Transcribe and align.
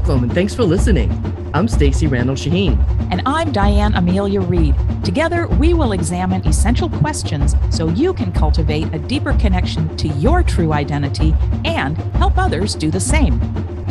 Welcome 0.00 0.24
and 0.24 0.32
thanks 0.32 0.54
for 0.54 0.64
listening. 0.64 1.10
I'm 1.52 1.68
Stacy 1.68 2.06
Randall 2.06 2.34
Shaheen. 2.34 2.78
And 3.12 3.20
I'm 3.26 3.52
Diane 3.52 3.94
Amelia 3.94 4.40
Reed. 4.40 4.74
Together, 5.04 5.46
we 5.46 5.74
will 5.74 5.92
examine 5.92 6.44
essential 6.48 6.88
questions 6.88 7.54
so 7.68 7.88
you 7.90 8.14
can 8.14 8.32
cultivate 8.32 8.92
a 8.94 8.98
deeper 8.98 9.34
connection 9.34 9.94
to 9.98 10.08
your 10.08 10.42
true 10.42 10.72
identity 10.72 11.34
and 11.66 11.98
help 12.16 12.38
others 12.38 12.74
do 12.74 12.90
the 12.90 12.98
same. 12.98 13.38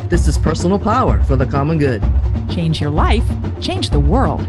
This 0.09 0.27
is 0.27 0.35
Personal 0.35 0.79
Power 0.79 1.21
for 1.25 1.35
the 1.35 1.45
Common 1.45 1.77
Good. 1.77 2.01
Change 2.49 2.81
your 2.81 2.89
life, 2.89 3.23
change 3.61 3.91
the 3.91 3.99
world. 3.99 4.41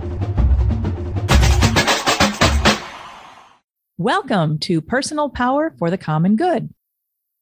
Welcome 3.98 4.58
to 4.60 4.80
Personal 4.80 5.28
Power 5.28 5.74
for 5.78 5.90
the 5.90 5.98
Common 5.98 6.36
Good. 6.36 6.72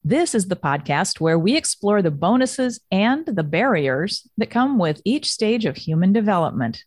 This 0.09 0.33
is 0.33 0.47
the 0.47 0.55
podcast 0.55 1.19
where 1.19 1.37
we 1.37 1.55
explore 1.55 2.01
the 2.01 2.09
bonuses 2.09 2.79
and 2.89 3.27
the 3.27 3.43
barriers 3.43 4.27
that 4.39 4.49
come 4.49 4.79
with 4.79 5.03
each 5.05 5.29
stage 5.31 5.65
of 5.65 5.77
human 5.77 6.13
development. 6.13 6.83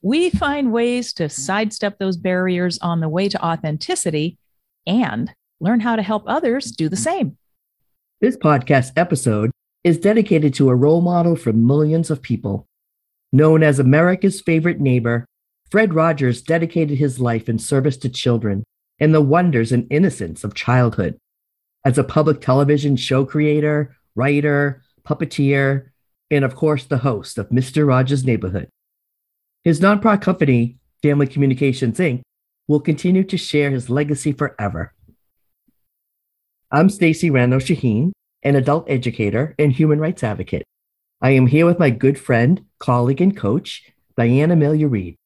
We 0.00 0.30
find 0.30 0.72
ways 0.72 1.12
to 1.12 1.28
sidestep 1.28 1.98
those 1.98 2.16
barriers 2.16 2.78
on 2.78 3.00
the 3.00 3.10
way 3.10 3.28
to 3.28 3.44
authenticity 3.44 4.38
and 4.86 5.30
learn 5.60 5.80
how 5.80 5.96
to 5.96 6.02
help 6.02 6.22
others 6.26 6.70
do 6.70 6.88
the 6.88 6.96
same. 6.96 7.36
This 8.22 8.38
podcast 8.38 8.92
episode 8.96 9.50
is 9.84 9.98
dedicated 9.98 10.54
to 10.54 10.70
a 10.70 10.74
role 10.74 11.02
model 11.02 11.36
for 11.36 11.52
millions 11.52 12.08
of 12.08 12.22
people. 12.22 12.66
Known 13.34 13.62
as 13.62 13.78
America's 13.78 14.40
favorite 14.40 14.80
neighbor, 14.80 15.26
Fred 15.70 15.92
Rogers 15.92 16.40
dedicated 16.40 16.96
his 16.96 17.20
life 17.20 17.50
in 17.50 17.58
service 17.58 17.98
to 17.98 18.08
children 18.08 18.64
and 18.98 19.12
the 19.12 19.20
wonders 19.20 19.72
and 19.72 19.86
innocence 19.90 20.42
of 20.42 20.54
childhood 20.54 21.18
as 21.84 21.98
a 21.98 22.04
public 22.04 22.40
television 22.40 22.96
show 22.96 23.24
creator, 23.24 23.96
writer, 24.14 24.82
puppeteer, 25.04 25.90
and 26.30 26.44
of 26.44 26.54
course, 26.54 26.84
the 26.84 26.98
host 26.98 27.38
of 27.38 27.48
Mr. 27.48 27.86
Rogers' 27.86 28.24
Neighborhood. 28.24 28.68
His 29.64 29.80
nonprofit 29.80 30.22
company, 30.22 30.78
Family 31.02 31.26
Communications 31.26 31.98
Inc., 31.98 32.22
will 32.68 32.80
continue 32.80 33.24
to 33.24 33.36
share 33.36 33.70
his 33.70 33.90
legacy 33.90 34.32
forever. 34.32 34.94
I'm 36.70 36.88
Stacy 36.88 37.30
Randall 37.30 37.58
Shaheen, 37.58 38.12
an 38.42 38.54
adult 38.54 38.88
educator 38.88 39.54
and 39.58 39.72
human 39.72 39.98
rights 39.98 40.22
advocate. 40.22 40.64
I 41.20 41.30
am 41.30 41.46
here 41.46 41.66
with 41.66 41.78
my 41.78 41.90
good 41.90 42.18
friend, 42.18 42.64
colleague, 42.78 43.20
and 43.20 43.36
coach, 43.36 43.90
Diana 44.16 44.54
Amelia 44.54 44.86
Reed. 44.86 45.16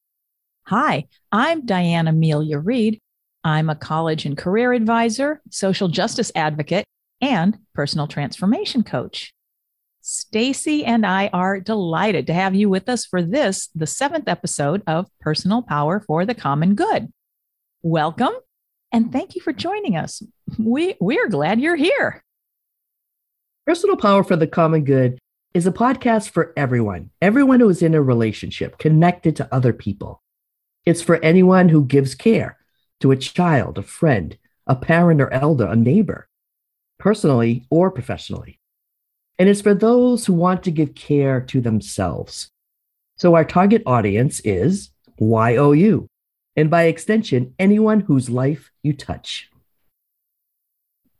Hi, 0.66 1.05
I'm 1.30 1.66
Diana 1.66 2.10
Amelia 2.10 2.58
Reed, 2.58 2.98
I'm 3.47 3.69
a 3.69 3.75
college 3.75 4.25
and 4.25 4.39
career 4.39 4.73
advisor, 4.73 5.42
social 5.50 5.89
justice 5.89 6.33
advocate, 6.34 6.87
and 7.20 7.59
personal 7.75 8.09
transformation 8.09 8.83
coach. 8.83 9.34
Stacy 10.00 10.83
and 10.83 11.05
I 11.05 11.28
are 11.28 11.61
delighted 11.61 12.27
to 12.28 12.34
have 12.34 12.55
you 12.55 12.70
with 12.70 12.89
us 12.89 13.05
for 13.05 13.20
this, 13.20 13.69
the 13.75 13.87
seventh 13.87 14.28
episode 14.28 14.83
of 14.87 15.09
Personal 15.20 15.61
Power 15.61 16.00
for 16.00 16.25
the 16.25 16.34
Common 16.34 16.75
Good. 16.75 17.12
Welcome 17.83 18.33
and 18.91 19.12
thank 19.12 19.34
you 19.34 19.42
for 19.42 19.53
joining 19.53 19.95
us. 19.95 20.22
We, 20.59 20.95
we're 20.98 21.28
glad 21.28 21.61
you're 21.61 21.77
here. 21.77 22.25
Personal 23.67 23.97
Power 23.97 24.25
for 24.25 24.37
the 24.37 24.47
Common 24.47 24.84
Good 24.84 25.19
is 25.53 25.67
a 25.67 25.72
podcast 25.72 26.31
for 26.31 26.55
everyone, 26.56 27.11
everyone 27.20 27.61
who 27.61 27.69
is 27.69 27.83
in 27.83 27.95
a 27.95 28.00
relationship 28.00 28.78
connected 28.78 29.37
to 29.37 29.55
other 29.55 29.75
people. 29.75 30.22
It's 30.87 31.03
for 31.03 31.22
anyone 31.22 31.69
who 31.69 31.84
gives 31.84 32.15
care 32.15 32.59
to 33.00 33.11
a 33.11 33.17
child, 33.17 33.78
a 33.78 33.83
friend, 33.83 34.37
a 34.67 34.77
parent 34.77 35.20
or 35.20 35.33
elder, 35.33 35.67
a 35.67 35.77
neighbor, 35.77 36.28
personally 36.98 37.67
or 37.70 37.91
professionally. 37.91 38.59
And 39.39 39.48
it's 39.48 39.61
for 39.61 39.75
those 39.75 40.27
who 40.27 40.33
want 40.33 40.62
to 40.64 40.70
give 40.70 40.95
care 40.95 41.41
to 41.41 41.61
themselves. 41.61 42.50
So 43.17 43.34
our 43.34 43.45
target 43.45 43.83
audience 43.87 44.41
is 44.41 44.91
YOU, 45.19 46.06
and 46.56 46.70
by 46.70 46.84
extension, 46.84 47.55
anyone 47.59 48.00
whose 48.00 48.31
life 48.31 48.70
you 48.83 48.92
touch. 48.92 49.50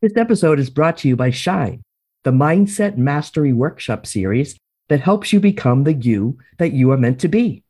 This 0.01 0.17
episode 0.17 0.59
is 0.59 0.71
brought 0.71 0.99
to 0.99 1.09
you 1.09 1.17
by 1.17 1.31
Shine, 1.31 1.83
the 2.25 2.31
Mindset 2.31 2.97
Mastery 2.97 3.53
Workshop 3.53 4.07
series 4.07 4.57
that 4.89 5.01
helps 5.01 5.33
you 5.33 5.41
become 5.41 5.85
the 5.85 5.95
you 5.95 6.39
that 6.59 6.73
you 6.73 6.91
are 6.91 6.99
meant 6.99 7.21
to 7.21 7.29
be. 7.29 7.63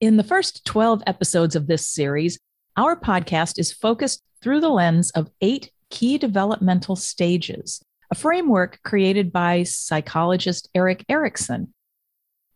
In 0.00 0.16
the 0.16 0.24
first 0.24 0.64
12 0.64 1.02
episodes 1.06 1.54
of 1.54 1.66
this 1.66 1.86
series, 1.86 2.38
our 2.76 2.98
podcast 2.98 3.58
is 3.58 3.72
focused 3.72 4.22
through 4.42 4.60
the 4.60 4.68
lens 4.68 5.10
of 5.10 5.30
eight 5.40 5.70
key 5.90 6.16
developmental 6.18 6.96
stages, 6.96 7.82
a 8.10 8.14
framework 8.14 8.80
created 8.82 9.32
by 9.32 9.62
psychologist 9.62 10.68
Erik 10.74 11.04
Erikson. 11.08 11.72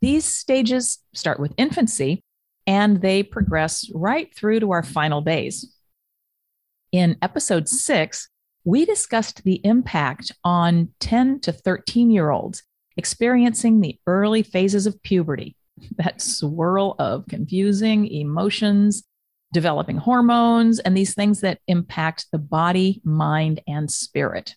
These 0.01 0.25
stages 0.25 0.99
start 1.13 1.39
with 1.39 1.53
infancy 1.57 2.23
and 2.67 3.01
they 3.01 3.23
progress 3.23 3.91
right 3.95 4.35
through 4.35 4.61
to 4.61 4.73
our 4.73 4.83
final 4.83 5.21
days. 5.21 5.75
In 6.93 7.17
episode 7.21 7.69
six, 7.69 8.29
we 8.65 8.85
discussed 8.85 9.45
the 9.45 9.61
impact 9.65 10.33
on 10.43 10.89
10 11.01 11.41
to 11.41 11.53
13 11.53 12.11
year 12.11 12.31
olds 12.31 12.63
experiencing 12.97 13.81
the 13.81 13.99
early 14.07 14.43
phases 14.43 14.87
of 14.87 15.03
puberty, 15.03 15.55
that 15.97 16.23
swirl 16.23 16.97
of 16.99 17.27
confusing 17.29 18.07
emotions 18.07 19.05
developing 19.57 19.97
hormones 19.97 20.81
and 20.81 20.95
these 20.95 21.15
things 21.15 21.41
that 21.41 21.59
impact 21.67 22.27
the 22.31 22.37
body, 22.39 23.01
mind, 23.05 23.59
and 23.67 23.91
spirit. 23.91 24.55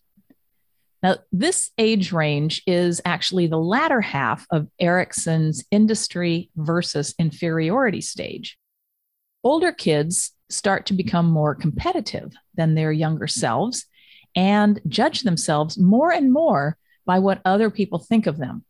Now, 1.01 1.19
this 1.31 1.71
age 1.77 2.11
range 2.11 2.61
is 2.67 2.99
actually 3.05 3.47
the 3.47 3.57
latter 3.57 4.01
half 4.01 4.45
of 4.51 4.67
Erikson's 4.77 5.63
industry 5.71 6.49
versus 6.57 7.15
inferiority 7.17 8.01
stage. 8.01 8.57
Older 9.41 9.71
kids 9.71 10.33
start 10.49 10.85
to 10.87 10.93
become 10.93 11.27
more 11.31 11.55
competitive 11.55 12.33
than 12.55 12.75
their 12.75 12.91
younger 12.91 13.27
selves 13.27 13.85
and 14.35 14.81
judge 14.85 15.21
themselves 15.21 15.77
more 15.77 16.11
and 16.11 16.33
more 16.33 16.77
by 17.05 17.19
what 17.19 17.39
other 17.45 17.69
people 17.69 17.99
think 17.99 18.27
of 18.27 18.37
them. 18.37 18.65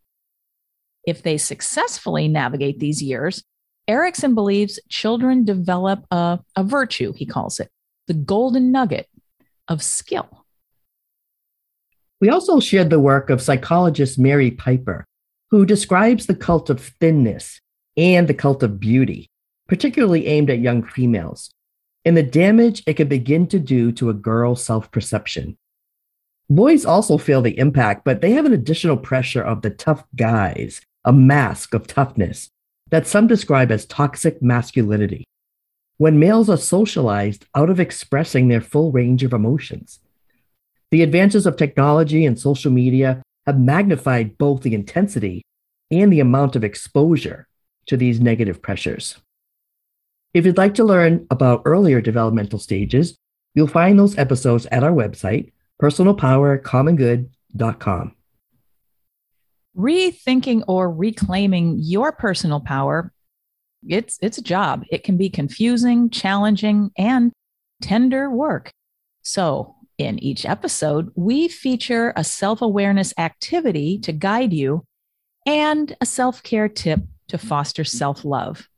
If 1.07 1.23
they 1.23 1.40
successfully 1.40 2.28
navigate 2.28 2.78
these 2.78 3.01
years, 3.01 3.44
Erikson 3.90 4.36
believes 4.36 4.80
children 4.88 5.46
develop 5.46 6.06
a, 6.12 6.40
a 6.56 6.64
virtue, 6.64 7.12
he 7.12 7.26
calls 7.26 7.60
it, 7.60 7.72
the 8.06 8.14
golden 8.14 8.72
nugget 8.72 9.10
of 9.68 9.82
skill. 9.82 10.46
We 12.22 12.30
also 12.30 12.60
shared 12.60 12.92
the 12.92 13.00
work 13.00 13.32
of 13.32 13.42
psychologist 13.42 14.20
Mary 14.20 14.52
Pipher, 14.52 15.06
who 15.50 15.66
describes 15.66 16.28
the 16.28 16.36
cult 16.36 16.70
of 16.70 16.80
thinness 16.80 17.62
and 17.98 18.28
the 18.28 18.36
cult 18.36 18.62
of 18.62 18.80
beauty, 18.80 19.32
particularly 19.68 20.28
aimed 20.28 20.52
at 20.52 20.60
young 20.60 20.84
females, 20.84 21.50
and 22.06 22.16
the 22.16 22.22
damage 22.22 22.84
it 22.86 22.94
can 22.94 23.08
begin 23.08 23.48
to 23.48 23.58
do 23.58 23.92
to 23.94 24.12
a 24.12 24.14
girl's 24.14 24.64
self 24.64 24.92
perception. 24.92 25.58
Boys 26.48 26.86
also 26.86 27.18
feel 27.18 27.42
the 27.42 27.58
impact, 27.58 28.06
but 28.06 28.22
they 28.22 28.34
have 28.34 28.46
an 28.46 28.54
additional 28.54 28.98
pressure 28.98 29.42
of 29.42 29.64
the 29.64 29.72
tough 29.72 30.04
guys, 30.16 30.82
a 31.04 31.12
mask 31.12 31.74
of 31.74 31.88
toughness 31.88 32.52
that 32.90 33.08
some 33.08 33.28
describe 33.28 33.72
as 33.72 33.86
toxic 33.86 34.42
masculinity, 34.42 35.24
when 35.98 36.20
males 36.20 36.50
are 36.50 36.58
socialized 36.58 37.46
out 37.56 37.70
of 37.70 37.80
expressing 37.80 38.48
their 38.48 38.62
full 38.62 38.92
range 38.92 39.24
of 39.24 39.34
emotions. 39.34 40.00
The 40.92 41.04
advances 41.04 41.46
of 41.46 41.58
technology 41.58 42.26
and 42.26 42.40
social 42.40 42.72
media 42.72 43.22
have 43.46 43.60
magnified 43.60 44.38
both 44.38 44.62
the 44.62 44.74
intensity 44.74 45.44
and 45.92 46.12
the 46.12 46.20
amount 46.20 46.56
of 46.56 46.64
exposure 46.64 47.48
to 47.88 47.98
these 47.98 48.20
negative 48.20 48.62
pressures. 48.62 49.18
If 50.34 50.46
you'd 50.46 50.58
like 50.58 50.76
to 50.76 50.84
learn 50.84 51.26
about 51.32 51.64
earlier 51.66 52.02
developmental 52.02 52.60
stages, 52.60 53.18
you'll 53.56 53.68
find 53.68 53.98
those 53.98 54.18
episodes 54.18 54.66
at 54.68 54.84
our 54.84 54.92
website, 54.92 55.54
personalpowercommongood.com. 55.82 58.16
Rethinking 59.78 60.63
or 60.68 60.91
reclaiming 60.91 61.78
your 61.79 62.11
personal 62.11 62.59
power, 62.59 63.11
it's, 63.88 64.17
it's 64.22 64.38
a 64.38 64.44
job. 64.44 64.84
It 64.90 65.03
can 65.03 65.17
be 65.17 65.29
confusing, 65.29 66.09
challenging, 66.09 66.91
and 66.97 67.32
tender 67.82 68.29
work. 68.29 68.72
So, 69.22 69.76
in 69.97 70.17
each 70.20 70.46
episode, 70.46 71.11
we 71.16 71.49
feature 71.49 72.14
a 72.16 72.23
self 72.23 72.61
awareness 72.61 73.14
activity 73.17 73.99
to 73.99 74.14
guide 74.14 74.53
you 74.53 74.85
and 75.46 75.96
a 75.99 76.05
self 76.05 76.41
care 76.41 76.70
tip 76.70 77.02
to 77.28 77.38
foster 77.38 77.84
self 77.84 78.23
love. 78.23 78.70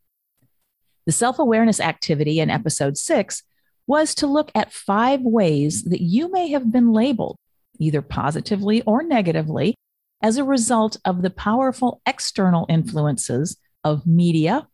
The 1.05 1.11
self 1.11 1.39
awareness 1.39 1.79
activity 1.79 2.39
in 2.39 2.49
episode 2.49 2.97
six 2.97 3.43
was 3.87 4.15
to 4.15 4.27
look 4.27 4.51
at 4.55 4.73
five 4.73 5.21
ways 5.21 5.83
that 5.85 6.01
you 6.01 6.31
may 6.31 6.49
have 6.49 6.71
been 6.71 6.91
labeled, 6.91 7.37
either 7.79 8.01
positively 8.01 8.81
or 8.83 9.03
negatively, 9.03 9.75
as 10.21 10.37
a 10.37 10.43
result 10.43 10.97
of 11.05 11.21
the 11.21 11.29
powerful 11.29 12.01
external 12.05 12.65
influences 12.69 13.57
of 13.83 14.05
media, 14.05 14.67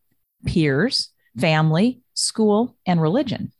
peers, 0.45 1.09
family, 1.37 2.01
school, 2.13 2.75
and 2.85 3.01
religion. 3.01 3.51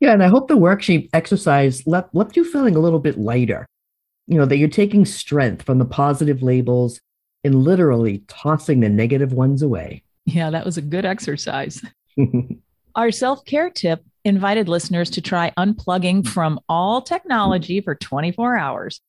Yeah, 0.00 0.12
and 0.12 0.22
I 0.22 0.28
hope 0.28 0.48
the 0.48 0.56
worksheet 0.56 1.10
exercise 1.12 1.86
left, 1.86 2.14
left 2.14 2.36
you 2.36 2.44
feeling 2.44 2.76
a 2.76 2.80
little 2.80 3.00
bit 3.00 3.18
lighter. 3.18 3.66
You 4.26 4.36
know, 4.36 4.46
that 4.46 4.58
you're 4.58 4.68
taking 4.68 5.04
strength 5.04 5.62
from 5.62 5.78
the 5.78 5.84
positive 5.84 6.42
labels 6.42 7.00
and 7.44 7.54
literally 7.54 8.24
tossing 8.28 8.80
the 8.80 8.88
negative 8.88 9.32
ones 9.32 9.62
away. 9.62 10.02
Yeah, 10.26 10.50
that 10.50 10.64
was 10.64 10.76
a 10.76 10.82
good 10.82 11.04
exercise. 11.04 11.82
Our 12.94 13.10
self 13.10 13.44
care 13.44 13.70
tip 13.70 14.04
invited 14.24 14.68
listeners 14.68 15.08
to 15.10 15.20
try 15.20 15.52
unplugging 15.56 16.26
from 16.26 16.60
all 16.68 17.00
technology 17.00 17.80
for 17.80 17.94
24 17.94 18.56
hours. 18.56 19.00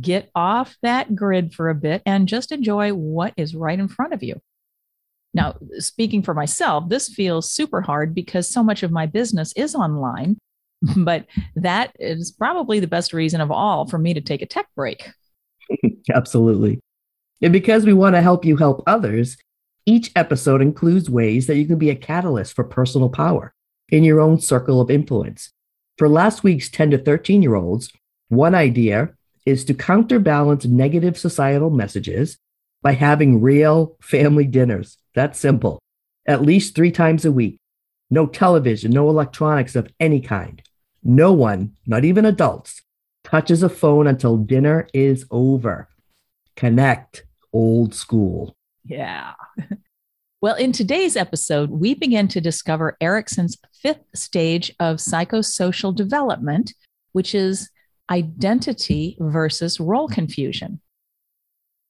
Get 0.00 0.30
off 0.34 0.76
that 0.82 1.14
grid 1.16 1.54
for 1.54 1.70
a 1.70 1.74
bit 1.74 2.02
and 2.04 2.28
just 2.28 2.52
enjoy 2.52 2.92
what 2.92 3.34
is 3.36 3.54
right 3.54 3.78
in 3.78 3.88
front 3.88 4.12
of 4.12 4.22
you. 4.22 4.40
Now, 5.34 5.56
speaking 5.78 6.22
for 6.22 6.34
myself, 6.34 6.88
this 6.88 7.08
feels 7.08 7.50
super 7.50 7.80
hard 7.80 8.14
because 8.14 8.48
so 8.48 8.62
much 8.62 8.82
of 8.82 8.90
my 8.90 9.06
business 9.06 9.52
is 9.56 9.74
online, 9.74 10.38
but 10.96 11.26
that 11.56 11.94
is 11.98 12.32
probably 12.32 12.80
the 12.80 12.86
best 12.86 13.12
reason 13.12 13.40
of 13.40 13.50
all 13.50 13.86
for 13.86 13.98
me 13.98 14.14
to 14.14 14.20
take 14.20 14.42
a 14.42 14.46
tech 14.46 14.66
break. 14.74 15.10
Absolutely. 16.14 16.80
And 17.40 17.52
because 17.52 17.84
we 17.84 17.92
want 17.92 18.14
to 18.14 18.22
help 18.22 18.44
you 18.44 18.56
help 18.56 18.82
others, 18.86 19.36
each 19.86 20.10
episode 20.16 20.60
includes 20.60 21.08
ways 21.08 21.46
that 21.46 21.56
you 21.56 21.66
can 21.66 21.78
be 21.78 21.90
a 21.90 21.96
catalyst 21.96 22.54
for 22.54 22.64
personal 22.64 23.08
power 23.08 23.54
in 23.90 24.04
your 24.04 24.20
own 24.20 24.40
circle 24.40 24.80
of 24.80 24.90
influence. 24.90 25.50
For 25.96 26.08
last 26.08 26.42
week's 26.42 26.68
10 26.68 26.90
to 26.92 26.98
13 26.98 27.42
year 27.42 27.54
olds, 27.54 27.90
one 28.28 28.54
idea 28.54 29.14
is 29.48 29.64
to 29.64 29.74
counterbalance 29.74 30.66
negative 30.66 31.16
societal 31.16 31.70
messages 31.70 32.36
by 32.82 32.92
having 32.92 33.40
real 33.40 33.96
family 34.02 34.44
dinners. 34.44 34.98
That's 35.14 35.40
simple. 35.40 35.80
At 36.26 36.42
least 36.42 36.74
three 36.74 36.92
times 36.92 37.24
a 37.24 37.32
week. 37.32 37.58
No 38.10 38.26
television, 38.26 38.90
no 38.90 39.08
electronics 39.08 39.74
of 39.74 39.88
any 39.98 40.20
kind. 40.20 40.62
No 41.02 41.32
one, 41.32 41.76
not 41.86 42.04
even 42.04 42.24
adults, 42.24 42.82
touches 43.24 43.62
a 43.62 43.68
phone 43.68 44.06
until 44.06 44.36
dinner 44.36 44.86
is 44.92 45.24
over. 45.30 45.88
Connect 46.54 47.24
old 47.52 47.94
school. 47.94 48.54
Yeah. 48.84 49.32
Well, 50.40 50.54
in 50.54 50.70
today's 50.70 51.16
episode, 51.16 51.68
we 51.68 51.94
begin 51.94 52.28
to 52.28 52.40
discover 52.40 52.96
Erikson's 53.00 53.58
fifth 53.82 54.04
stage 54.14 54.72
of 54.78 54.98
psychosocial 54.98 55.92
development, 55.92 56.74
which 57.10 57.34
is 57.34 57.70
identity 58.10 59.16
versus 59.20 59.80
role 59.80 60.08
confusion. 60.08 60.80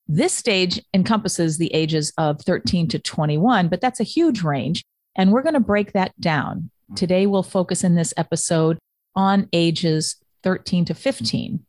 This 0.07 0.33
stage 0.33 0.81
encompasses 0.95 1.59
the 1.59 1.73
ages 1.75 2.13
of 2.17 2.41
13 2.41 2.89
to 2.89 2.99
21, 2.99 3.69
but 3.69 3.81
that's 3.81 4.01
a 4.01 4.05
huge 4.05 4.43
range. 4.43 4.83
And 5.17 5.33
we're 5.33 5.43
going 5.43 5.55
to 5.55 5.61
break 5.61 5.93
that 5.93 6.19
down. 6.19 6.71
Today, 6.97 7.27
we'll 7.27 7.43
focus 7.43 7.85
in 7.85 7.95
this 7.95 8.15
episode 8.17 8.79
on 9.15 9.49
ages 9.53 10.17
13 10.45 10.87
to 10.87 10.95
15. 10.95 11.65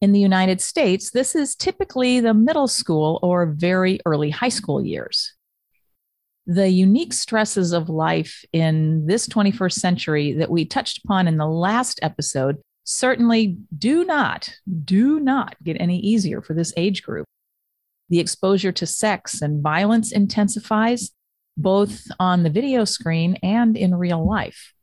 In 0.00 0.12
the 0.12 0.20
United 0.20 0.60
States, 0.60 1.10
this 1.10 1.34
is 1.34 1.56
typically 1.56 2.20
the 2.20 2.34
middle 2.34 2.68
school 2.68 3.18
or 3.22 3.46
very 3.46 3.98
early 4.06 4.30
high 4.30 4.48
school 4.48 4.84
years. 4.84 5.32
The 6.46 6.68
unique 6.68 7.12
stresses 7.12 7.72
of 7.72 7.88
life 7.88 8.44
in 8.52 9.06
this 9.06 9.28
21st 9.28 9.74
century 9.74 10.32
that 10.34 10.50
we 10.50 10.64
touched 10.64 11.02
upon 11.04 11.28
in 11.28 11.36
the 11.36 11.46
last 11.46 11.98
episode 12.02 12.58
certainly 12.84 13.58
do 13.76 14.04
not, 14.04 14.54
do 14.84 15.20
not 15.20 15.56
get 15.62 15.76
any 15.80 15.98
easier 15.98 16.42
for 16.42 16.54
this 16.54 16.72
age 16.76 17.02
group. 17.02 17.26
The 18.08 18.20
exposure 18.20 18.72
to 18.72 18.86
sex 18.86 19.40
and 19.40 19.62
violence 19.62 20.12
intensifies 20.12 21.12
both 21.56 22.04
on 22.18 22.42
the 22.42 22.50
video 22.50 22.84
screen 22.84 23.36
and 23.42 23.76
in 23.76 23.94
real 23.94 24.26
life. 24.26 24.74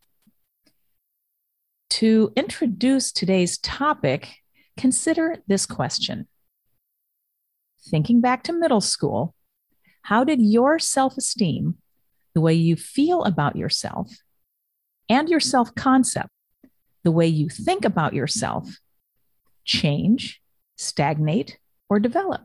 To 1.92 2.32
introduce 2.36 3.12
today's 3.12 3.58
topic, 3.58 4.38
consider 4.78 5.38
this 5.48 5.66
question. 5.66 6.28
Thinking 7.90 8.22
back 8.22 8.44
to 8.44 8.54
middle 8.54 8.82
school, 8.82 9.34
how 10.04 10.24
did 10.24 10.40
your 10.42 10.80
self 10.80 11.18
esteem, 11.18 11.76
the 12.34 12.42
way 12.42 12.54
you 12.54 12.76
feel 12.76 13.24
about 13.24 13.56
yourself, 13.56 14.12
and 15.10 15.28
your 15.30 15.40
self 15.40 15.74
concept, 15.76 16.30
the 17.04 17.12
way 17.12 17.28
you 17.28 17.50
think 17.50 17.86
about 17.86 18.14
yourself, 18.14 18.80
change, 19.64 20.42
stagnate, 20.78 21.58
or 21.90 22.00
develop? 22.00 22.42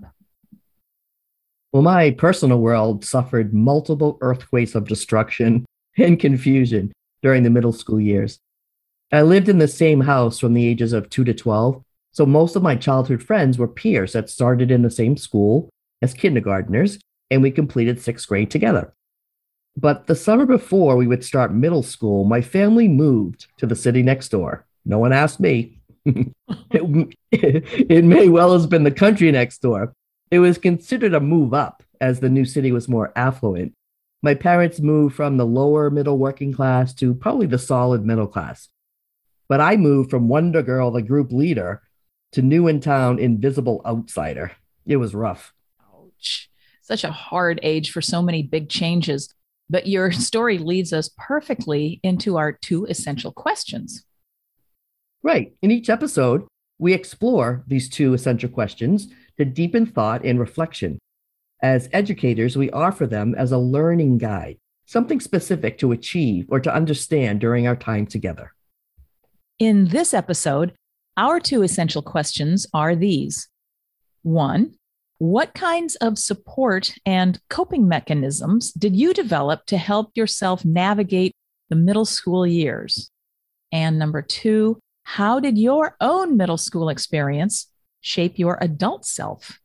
Well, 1.72 1.82
my 1.82 2.12
personal 2.12 2.60
world 2.60 3.04
suffered 3.04 3.52
multiple 3.52 4.18
earthquakes 4.20 4.74
of 4.74 4.86
destruction 4.86 5.64
and 5.98 6.20
confusion 6.20 6.92
during 7.22 7.42
the 7.42 7.50
middle 7.50 7.72
school 7.72 8.00
years. 8.00 8.38
I 9.12 9.22
lived 9.22 9.48
in 9.48 9.58
the 9.58 9.68
same 9.68 10.00
house 10.00 10.38
from 10.38 10.54
the 10.54 10.66
ages 10.66 10.92
of 10.92 11.08
2 11.10 11.24
to 11.24 11.34
12, 11.34 11.82
so 12.12 12.26
most 12.26 12.56
of 12.56 12.62
my 12.62 12.76
childhood 12.76 13.22
friends 13.22 13.58
were 13.58 13.68
peers 13.68 14.12
that 14.12 14.30
started 14.30 14.70
in 14.70 14.82
the 14.82 14.90
same 14.90 15.16
school 15.16 15.68
as 16.00 16.14
kindergartners, 16.14 16.98
and 17.30 17.42
we 17.42 17.50
completed 17.50 18.00
sixth 18.00 18.28
grade 18.28 18.50
together. 18.50 18.94
But 19.76 20.06
the 20.06 20.14
summer 20.14 20.46
before 20.46 20.96
we 20.96 21.06
would 21.06 21.24
start 21.24 21.52
middle 21.52 21.82
school, 21.82 22.24
my 22.24 22.40
family 22.40 22.88
moved 22.88 23.48
to 23.58 23.66
the 23.66 23.74
city 23.74 24.02
next 24.02 24.28
door. 24.28 24.64
No 24.84 24.98
one 24.98 25.12
asked 25.12 25.40
me. 25.40 25.80
it, 26.06 27.14
it 27.30 28.04
may 28.04 28.28
well 28.28 28.58
have 28.58 28.68
been 28.68 28.84
the 28.84 28.90
country 28.90 29.30
next 29.32 29.58
door. 29.58 29.94
It 30.30 30.38
was 30.38 30.58
considered 30.58 31.14
a 31.14 31.20
move 31.20 31.54
up 31.54 31.82
as 32.00 32.20
the 32.20 32.28
new 32.28 32.44
city 32.44 32.70
was 32.70 32.88
more 32.88 33.12
affluent. 33.16 33.72
My 34.22 34.34
parents 34.34 34.80
moved 34.80 35.14
from 35.14 35.36
the 35.36 35.46
lower 35.46 35.90
middle 35.90 36.18
working 36.18 36.52
class 36.52 36.94
to 36.94 37.14
probably 37.14 37.46
the 37.46 37.58
solid 37.58 38.04
middle 38.04 38.26
class. 38.26 38.68
But 39.48 39.60
I 39.60 39.76
moved 39.76 40.10
from 40.10 40.28
Wonder 40.28 40.62
Girl, 40.62 40.90
the 40.90 41.02
group 41.02 41.32
leader, 41.32 41.82
to 42.32 42.42
new 42.42 42.66
in 42.66 42.80
town 42.80 43.18
invisible 43.18 43.82
outsider. 43.84 44.52
It 44.86 44.96
was 44.96 45.14
rough. 45.14 45.52
Ouch. 45.94 46.50
Such 46.82 47.04
a 47.04 47.12
hard 47.12 47.60
age 47.62 47.90
for 47.90 48.00
so 48.00 48.22
many 48.22 48.42
big 48.42 48.68
changes. 48.68 49.34
But 49.70 49.86
your 49.86 50.12
story 50.12 50.58
leads 50.58 50.92
us 50.92 51.10
perfectly 51.16 52.00
into 52.02 52.36
our 52.36 52.52
two 52.52 52.84
essential 52.86 53.32
questions. 53.32 54.04
Right. 55.22 55.54
In 55.62 55.70
each 55.70 55.88
episode, 55.88 56.46
we 56.78 56.92
explore 56.92 57.64
these 57.66 57.88
two 57.88 58.14
essential 58.14 58.50
questions 58.50 59.08
to 59.38 59.44
deepen 59.44 59.86
thought 59.86 60.24
and 60.24 60.38
reflection. 60.38 60.98
As 61.62 61.88
educators, 61.92 62.56
we 62.56 62.70
offer 62.70 63.06
them 63.06 63.34
as 63.34 63.52
a 63.52 63.58
learning 63.58 64.18
guide, 64.18 64.58
something 64.84 65.20
specific 65.20 65.78
to 65.78 65.92
achieve 65.92 66.46
or 66.50 66.60
to 66.60 66.74
understand 66.74 67.40
during 67.40 67.66
our 67.66 67.76
time 67.76 68.06
together. 68.06 68.52
In 69.58 69.88
this 69.88 70.12
episode, 70.12 70.74
our 71.16 71.40
two 71.40 71.62
essential 71.62 72.02
questions 72.02 72.66
are 72.74 72.94
these 72.94 73.48
one, 74.22 74.74
what 75.24 75.54
kinds 75.54 75.96
of 75.96 76.18
support 76.18 76.94
and 77.06 77.40
coping 77.48 77.88
mechanisms 77.88 78.72
did 78.72 78.94
you 78.94 79.14
develop 79.14 79.64
to 79.64 79.78
help 79.78 80.10
yourself 80.14 80.66
navigate 80.66 81.32
the 81.70 81.76
middle 81.76 82.04
school 82.04 82.46
years? 82.46 83.10
And 83.72 83.98
number 83.98 84.20
two, 84.20 84.78
how 85.02 85.40
did 85.40 85.56
your 85.56 85.96
own 85.98 86.36
middle 86.36 86.58
school 86.58 86.90
experience 86.90 87.70
shape 88.02 88.38
your 88.38 88.58
adult 88.60 89.06
self? 89.06 89.58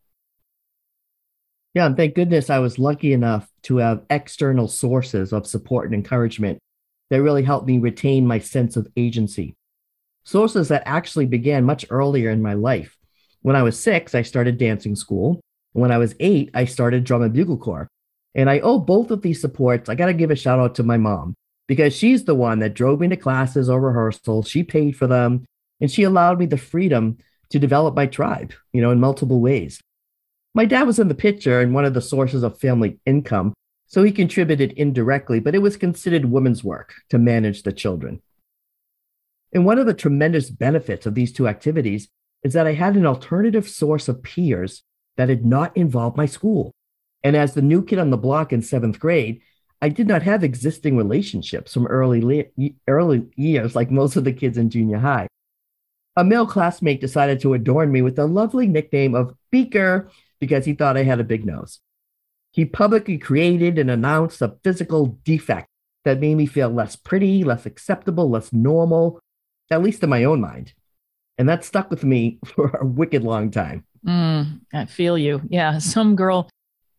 Yeah, 1.74 1.88
and 1.88 1.98
thank 1.98 2.16
goodness 2.16 2.50
I 2.50 2.60
was 2.60 2.80
lucky 2.80 3.12
enough 3.12 3.50
to 3.64 3.78
have 3.78 4.06
external 4.10 4.70
sources 4.70 5.34
of 5.34 5.46
support 5.46 5.88
and 5.88 5.94
encouragement 5.94 6.60
that 7.10 7.22
really 7.22 7.44
helped 7.44 7.68
me 7.68 7.80
retain 7.80 8.26
my 8.26 8.40
sense 8.40 8.78
of 8.78 8.88
agency. 8.96 9.58
Sources 10.24 10.70
that 10.70 10.84
actually 10.86 11.26
began 11.26 11.66
much 11.66 11.86
earlier 11.90 12.30
in 12.30 12.42
my 12.42 12.54
life. 12.54 12.96
When 13.42 13.58
I 13.58 13.64
was 13.64 13.78
six, 13.78 14.16
I 14.16 14.22
started 14.22 14.58
dancing 14.58 14.96
school. 14.96 15.42
When 15.74 15.92
I 15.92 15.98
was 15.98 16.16
eight, 16.20 16.50
I 16.54 16.66
started 16.66 17.04
drum 17.04 17.22
and 17.22 17.34
bugle 17.34 17.58
corps. 17.58 17.88
And 18.36 18.50
I 18.50 18.60
owe 18.60 18.80
both 18.80 19.12
of 19.12 19.22
these 19.22 19.42
supports. 19.42 19.90
I 19.90 19.96
got 19.96 20.08
to 20.08 20.14
give 20.14 20.32
a 20.32 20.36
shout 20.36 20.60
out 20.60 20.76
to 20.76 20.84
my 20.84 20.98
mom 20.98 21.36
because 21.68 21.96
she's 21.96 22.26
the 22.26 22.36
one 22.36 22.60
that 22.60 22.74
drove 22.74 23.00
me 23.00 23.08
to 23.08 23.16
classes 23.16 23.70
or 23.70 23.80
rehearsals. 23.80 24.48
She 24.48 24.64
paid 24.64 24.96
for 24.96 25.08
them 25.08 25.46
and 25.82 25.90
she 25.92 26.04
allowed 26.04 26.40
me 26.40 26.46
the 26.46 26.58
freedom 26.58 27.18
to 27.50 27.60
develop 27.60 27.96
my 27.96 28.06
tribe, 28.06 28.54
you 28.74 28.82
know, 28.82 28.92
in 28.92 29.00
multiple 29.00 29.40
ways. 29.40 29.82
My 30.54 30.66
dad 30.66 30.84
was 30.84 31.00
in 31.00 31.08
the 31.08 31.16
picture 31.16 31.60
and 31.62 31.74
one 31.74 31.86
of 31.86 31.94
the 31.94 32.02
sources 32.02 32.44
of 32.44 32.60
family 32.60 33.00
income, 33.06 33.54
so 33.88 34.04
he 34.04 34.12
contributed 34.12 34.74
indirectly, 34.74 35.40
but 35.40 35.56
it 35.56 35.62
was 35.62 35.78
considered 35.78 36.26
women's 36.26 36.64
work 36.64 36.94
to 37.10 37.18
manage 37.18 37.64
the 37.64 37.74
children. 37.74 38.22
And 39.54 39.66
one 39.66 39.80
of 39.80 39.88
the 39.88 39.94
tremendous 39.94 40.50
benefits 40.50 41.06
of 41.06 41.16
these 41.16 41.32
two 41.32 41.48
activities 41.48 42.08
is 42.44 42.54
that 42.54 42.68
I 42.68 42.74
had 42.74 42.96
an 42.96 43.06
alternative 43.06 43.68
source 43.68 44.08
of 44.08 44.22
peers 44.22 44.84
that 45.20 45.26
did 45.26 45.46
not 45.46 45.76
involve 45.76 46.16
my 46.16 46.26
school. 46.26 46.72
And 47.26 47.36
as 47.36 47.54
the 47.54 47.62
new 47.62 47.84
kid 47.84 48.00
on 48.00 48.10
the 48.10 48.16
block 48.16 48.54
in 48.54 48.62
seventh 48.62 49.02
grade, 49.02 49.42
I 49.82 49.90
did 49.90 50.08
not 50.08 50.24
have 50.24 50.46
existing 50.46 50.96
relationships 50.96 51.74
from 51.74 51.88
early, 51.88 52.50
early 52.88 53.28
years 53.36 53.76
like 53.76 53.92
most 53.92 54.16
of 54.16 54.24
the 54.24 54.32
kids 54.32 54.58
in 54.58 54.70
junior 54.70 54.98
high. 54.98 55.28
A 56.16 56.24
male 56.24 56.48
classmate 56.48 57.02
decided 57.02 57.42
to 57.42 57.54
adorn 57.54 57.92
me 57.92 58.02
with 58.02 58.16
the 58.16 58.28
lovely 58.28 58.66
nickname 58.66 59.14
of 59.14 59.36
Beaker 59.52 60.10
because 60.40 60.64
he 60.64 60.74
thought 60.74 60.96
I 60.96 61.04
had 61.04 61.20
a 61.20 61.26
big 61.26 61.46
nose. 61.46 61.82
He 62.52 62.64
publicly 62.64 63.18
created 63.18 63.78
and 63.78 63.92
announced 63.92 64.42
a 64.42 64.56
physical 64.64 65.20
defect 65.26 65.68
that 66.06 66.22
made 66.22 66.36
me 66.36 66.46
feel 66.46 66.70
less 66.70 66.96
pretty, 66.96 67.44
less 67.44 67.66
acceptable, 67.66 68.30
less 68.30 68.54
normal, 68.54 69.20
at 69.70 69.84
least 69.84 70.02
in 70.02 70.10
my 70.10 70.24
own 70.24 70.40
mind. 70.40 70.72
And 71.38 71.50
that 71.50 71.66
stuck 71.66 71.90
with 71.90 72.06
me 72.06 72.40
for 72.46 72.70
a 72.80 72.86
wicked 72.86 73.26
long 73.26 73.52
time. 73.52 73.84
Mm, 74.06 74.62
I 74.74 74.86
feel 74.86 75.18
you. 75.18 75.42
Yeah. 75.50 75.78
Some 75.80 76.16
girl 76.16 76.50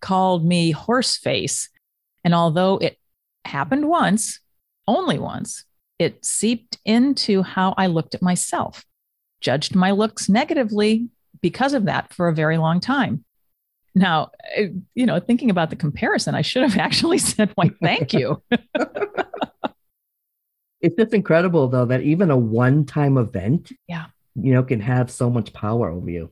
called 0.01 0.45
me 0.45 0.71
horse 0.71 1.17
face. 1.17 1.69
And 2.25 2.35
although 2.35 2.79
it 2.79 2.99
happened 3.45 3.89
once, 3.89 4.41
only 4.87 5.19
once, 5.19 5.65
it 5.99 6.25
seeped 6.25 6.79
into 6.85 7.43
how 7.43 7.75
I 7.77 7.87
looked 7.87 8.15
at 8.15 8.23
myself, 8.23 8.85
judged 9.41 9.75
my 9.75 9.91
looks 9.91 10.29
negatively 10.29 11.09
because 11.41 11.75
of 11.75 11.85
that 11.87 12.13
for 12.13 12.29
a 12.29 12.35
very 12.35 12.59
long 12.59 12.81
time. 12.81 13.25
Now, 13.95 14.31
uh, 14.57 14.65
you 14.95 15.07
know, 15.07 15.19
thinking 15.21 15.51
about 15.51 15.71
the 15.71 15.77
comparison, 15.77 16.35
I 16.35 16.43
should 16.43 16.63
have 16.63 16.79
actually 16.87 17.19
said, 17.19 17.51
why, 17.55 17.71
thank 17.83 18.13
you. 18.13 18.43
it's 20.81 20.97
just 20.97 21.13
incredible, 21.13 21.69
though, 21.69 21.87
that 21.87 22.03
even 22.03 22.31
a 22.31 22.37
one 22.37 22.85
time 22.85 23.19
event, 23.19 23.73
yeah, 23.89 24.07
you 24.35 24.53
know, 24.55 24.63
can 24.63 24.81
have 24.81 25.11
so 25.11 25.29
much 25.29 25.53
power 25.53 25.91
over 25.91 26.09
you. 26.09 26.31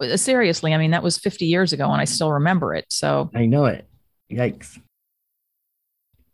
Uh, 0.00 0.16
seriously, 0.16 0.74
I 0.74 0.78
mean, 0.78 0.90
that 0.90 1.02
was 1.02 1.18
50 1.18 1.46
years 1.46 1.72
ago 1.72 1.90
and 1.90 2.00
I 2.00 2.04
still 2.04 2.32
remember 2.32 2.74
it. 2.74 2.86
So 2.90 3.30
I 3.34 3.46
know 3.46 3.66
it. 3.66 3.88
Yikes. 4.30 4.80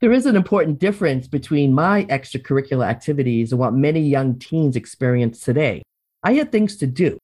There 0.00 0.12
is 0.12 0.24
an 0.24 0.36
important 0.36 0.78
difference 0.78 1.28
between 1.28 1.74
my 1.74 2.04
extracurricular 2.04 2.86
activities 2.86 3.52
and 3.52 3.58
what 3.58 3.74
many 3.74 4.00
young 4.00 4.38
teens 4.38 4.74
experience 4.74 5.40
today. 5.40 5.82
I 6.22 6.32
had 6.34 6.50
things 6.50 6.76
to 6.78 6.86
do, 6.86 7.18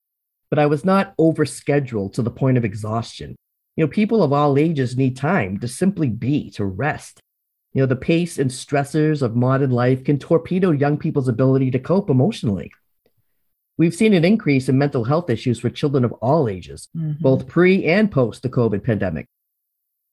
but 0.50 0.59
I 0.59 0.66
was 0.66 0.85
not 0.85 1.16
overscheduled 1.16 2.12
to 2.14 2.23
the 2.23 2.31
point 2.31 2.59
of 2.59 2.66
exhaustion. 2.66 3.35
You 3.76 3.85
know, 3.85 3.88
people 3.88 4.23
of 4.23 4.33
all 4.33 4.59
ages 4.59 4.97
need 4.97 5.16
time 5.16 5.59
to 5.61 5.69
simply 5.69 6.11
be, 6.11 6.50
to 6.50 6.66
rest. 6.66 7.21
You 7.73 7.83
know, 7.83 7.87
the 7.87 7.97
pace 7.97 8.38
and 8.38 8.50
stressors 8.50 9.23
of 9.23 9.37
modern 9.37 9.71
life 9.71 10.05
can 10.05 10.19
torpedo 10.19 10.71
young 10.71 10.99
people's 10.99 11.28
ability 11.28 11.71
to 11.73 11.78
cope 11.78 12.11
emotionally. 12.11 12.71
We've 13.78 13.95
seen 13.95 14.14
an 14.14 14.25
increase 14.25 14.68
in 14.68 14.78
mental 14.78 15.04
health 15.04 15.28
issues 15.28 15.61
for 15.61 15.68
children 15.68 16.04
of 16.04 16.12
all 16.14 16.49
ages, 16.49 16.88
mm-hmm. 16.97 17.23
both 17.23 17.47
pre 17.47 17.85
and 17.85 18.11
post 18.11 18.42
the 18.42 18.49
COVID 18.49 18.83
pandemic. 18.83 19.26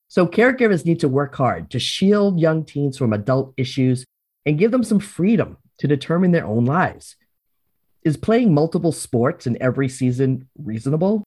So, 0.09 0.27
caregivers 0.27 0.85
need 0.85 0.99
to 0.99 1.07
work 1.07 1.35
hard 1.35 1.71
to 1.71 1.79
shield 1.79 2.39
young 2.39 2.65
teens 2.65 2.97
from 2.97 3.13
adult 3.13 3.53
issues 3.57 4.05
and 4.45 4.59
give 4.59 4.71
them 4.71 4.83
some 4.83 4.99
freedom 4.99 5.57
to 5.79 5.87
determine 5.87 6.31
their 6.31 6.45
own 6.45 6.65
lives. 6.65 7.15
Is 8.03 8.17
playing 8.17 8.53
multiple 8.53 8.91
sports 8.91 9.47
in 9.47 9.61
every 9.61 9.87
season 9.87 10.49
reasonable? 10.57 11.23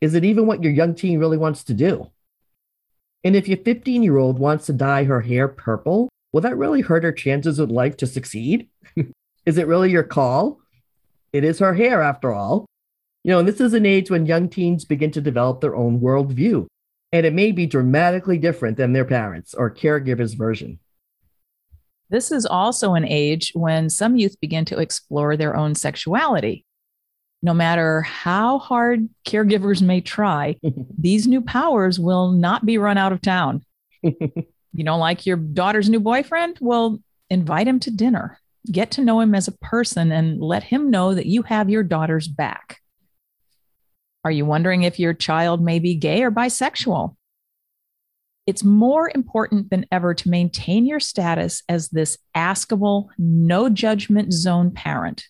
Is 0.00 0.14
it 0.14 0.24
even 0.24 0.46
what 0.46 0.62
your 0.62 0.72
young 0.72 0.94
teen 0.94 1.18
really 1.18 1.38
wants 1.38 1.64
to 1.64 1.74
do? 1.74 2.10
And 3.24 3.34
if 3.34 3.48
your 3.48 3.58
15 3.58 4.02
year 4.02 4.18
old 4.18 4.38
wants 4.38 4.66
to 4.66 4.72
dye 4.72 5.04
her 5.04 5.22
hair 5.22 5.48
purple, 5.48 6.10
will 6.32 6.40
that 6.42 6.56
really 6.56 6.82
hurt 6.82 7.04
her 7.04 7.12
chances 7.12 7.58
of 7.58 7.70
life 7.70 7.96
to 7.98 8.06
succeed? 8.06 8.68
Is 9.46 9.58
it 9.58 9.66
really 9.66 9.90
your 9.90 10.02
call? 10.02 10.60
It 11.32 11.44
is 11.44 11.58
her 11.58 11.74
hair, 11.74 12.02
after 12.02 12.32
all. 12.32 12.66
You 13.22 13.32
know, 13.32 13.38
and 13.40 13.48
this 13.48 13.60
is 13.60 13.74
an 13.74 13.86
age 13.86 14.10
when 14.10 14.26
young 14.26 14.48
teens 14.48 14.84
begin 14.84 15.10
to 15.12 15.20
develop 15.20 15.60
their 15.60 15.76
own 15.76 16.00
worldview, 16.00 16.66
and 17.12 17.26
it 17.26 17.34
may 17.34 17.52
be 17.52 17.66
dramatically 17.66 18.38
different 18.38 18.76
than 18.76 18.92
their 18.92 19.04
parents' 19.04 19.54
or 19.54 19.70
caregivers' 19.70 20.36
version. 20.36 20.78
This 22.08 22.32
is 22.32 22.46
also 22.46 22.94
an 22.94 23.04
age 23.06 23.52
when 23.54 23.88
some 23.88 24.16
youth 24.16 24.40
begin 24.40 24.64
to 24.66 24.78
explore 24.78 25.36
their 25.36 25.56
own 25.56 25.74
sexuality. 25.74 26.64
No 27.42 27.54
matter 27.54 28.02
how 28.02 28.58
hard 28.58 29.08
caregivers 29.24 29.80
may 29.80 30.00
try, 30.00 30.56
these 30.98 31.26
new 31.26 31.40
powers 31.40 32.00
will 32.00 32.32
not 32.32 32.66
be 32.66 32.78
run 32.78 32.98
out 32.98 33.12
of 33.12 33.22
town. 33.22 33.64
you 34.02 34.24
know, 34.72 34.98
like 34.98 35.24
your 35.24 35.36
daughter's 35.36 35.88
new 35.88 36.00
boyfriend? 36.00 36.58
Well, 36.60 37.00
invite 37.28 37.68
him 37.68 37.80
to 37.80 37.90
dinner. 37.90 38.40
Get 38.70 38.90
to 38.92 39.00
know 39.00 39.20
him 39.20 39.34
as 39.34 39.48
a 39.48 39.52
person 39.52 40.12
and 40.12 40.40
let 40.40 40.64
him 40.64 40.90
know 40.90 41.14
that 41.14 41.26
you 41.26 41.42
have 41.42 41.70
your 41.70 41.82
daughter's 41.82 42.28
back. 42.28 42.80
Are 44.24 44.30
you 44.30 44.44
wondering 44.44 44.82
if 44.82 44.98
your 44.98 45.14
child 45.14 45.62
may 45.62 45.78
be 45.78 45.94
gay 45.94 46.22
or 46.22 46.30
bisexual? 46.30 47.16
It's 48.46 48.64
more 48.64 49.10
important 49.14 49.70
than 49.70 49.86
ever 49.90 50.12
to 50.12 50.28
maintain 50.28 50.84
your 50.84 51.00
status 51.00 51.62
as 51.68 51.88
this 51.88 52.18
askable, 52.36 53.08
no 53.18 53.68
judgment 53.68 54.32
zone 54.32 54.72
parent. 54.72 55.24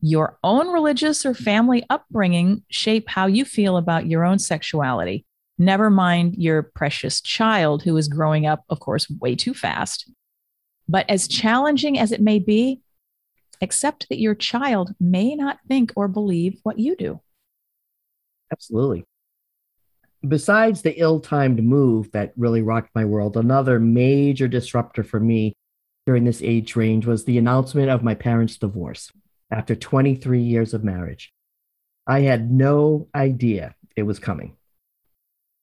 Your 0.00 0.38
own 0.44 0.68
religious 0.68 1.26
or 1.26 1.34
family 1.34 1.84
upbringing 1.90 2.62
shape 2.70 3.08
how 3.08 3.26
you 3.26 3.44
feel 3.44 3.76
about 3.76 4.06
your 4.06 4.24
own 4.24 4.38
sexuality. 4.38 5.26
Never 5.58 5.90
mind 5.90 6.36
your 6.36 6.62
precious 6.62 7.20
child 7.20 7.82
who 7.82 7.96
is 7.96 8.08
growing 8.08 8.46
up, 8.46 8.64
of 8.68 8.80
course, 8.80 9.10
way 9.10 9.34
too 9.34 9.52
fast 9.52 10.10
but 10.90 11.08
as 11.08 11.28
challenging 11.28 11.98
as 12.00 12.10
it 12.10 12.20
may 12.20 12.40
be, 12.40 12.80
accept 13.62 14.08
that 14.08 14.18
your 14.18 14.34
child 14.34 14.92
may 14.98 15.36
not 15.36 15.60
think 15.68 15.92
or 15.94 16.08
believe 16.08 16.58
what 16.64 16.80
you 16.80 16.96
do. 16.96 17.20
Absolutely. 18.50 19.04
Besides 20.26 20.82
the 20.82 20.98
ill 20.98 21.20
timed 21.20 21.62
move 21.62 22.10
that 22.10 22.32
really 22.36 22.60
rocked 22.60 22.90
my 22.92 23.04
world, 23.04 23.36
another 23.36 23.78
major 23.78 24.48
disruptor 24.48 25.04
for 25.04 25.20
me 25.20 25.54
during 26.06 26.24
this 26.24 26.42
age 26.42 26.74
range 26.74 27.06
was 27.06 27.24
the 27.24 27.38
announcement 27.38 27.88
of 27.88 28.02
my 28.02 28.16
parents' 28.16 28.58
divorce 28.58 29.12
after 29.48 29.76
23 29.76 30.42
years 30.42 30.74
of 30.74 30.82
marriage. 30.82 31.32
I 32.04 32.22
had 32.22 32.50
no 32.50 33.06
idea 33.14 33.76
it 33.94 34.02
was 34.02 34.18
coming. 34.18 34.56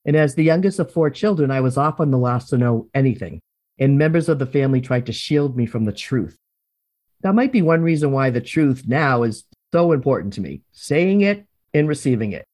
And 0.06 0.16
as 0.16 0.34
the 0.34 0.44
youngest 0.44 0.78
of 0.78 0.90
four 0.90 1.10
children, 1.10 1.50
I 1.50 1.60
was 1.60 1.76
often 1.76 2.10
the 2.10 2.16
last 2.16 2.48
to 2.48 2.56
know 2.56 2.88
anything 2.94 3.42
and 3.78 3.98
members 3.98 4.28
of 4.28 4.38
the 4.38 4.46
family 4.46 4.80
tried 4.80 5.06
to 5.06 5.12
shield 5.12 5.56
me 5.56 5.66
from 5.66 5.84
the 5.84 5.92
truth. 5.92 6.36
That 7.22 7.34
might 7.34 7.52
be 7.52 7.62
one 7.62 7.82
reason 7.82 8.12
why 8.12 8.30
the 8.30 8.40
truth 8.40 8.84
now 8.86 9.22
is 9.22 9.44
so 9.72 9.92
important 9.92 10.34
to 10.34 10.40
me, 10.40 10.62
saying 10.72 11.22
it 11.22 11.46
and 11.74 11.88
receiving 11.88 12.32
it. 12.32 12.44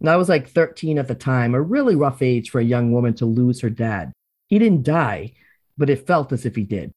And 0.00 0.08
I 0.08 0.16
was 0.16 0.28
like 0.28 0.48
13 0.48 0.98
at 0.98 1.08
the 1.08 1.14
time, 1.14 1.54
a 1.54 1.60
really 1.60 1.94
rough 1.94 2.20
age 2.22 2.50
for 2.50 2.60
a 2.60 2.64
young 2.64 2.92
woman 2.92 3.14
to 3.14 3.26
lose 3.26 3.60
her 3.60 3.70
dad. 3.70 4.12
He 4.48 4.58
didn't 4.58 4.84
die, 4.84 5.34
but 5.78 5.90
it 5.90 6.06
felt 6.06 6.32
as 6.32 6.44
if 6.44 6.54
he 6.54 6.64
did. 6.64 6.92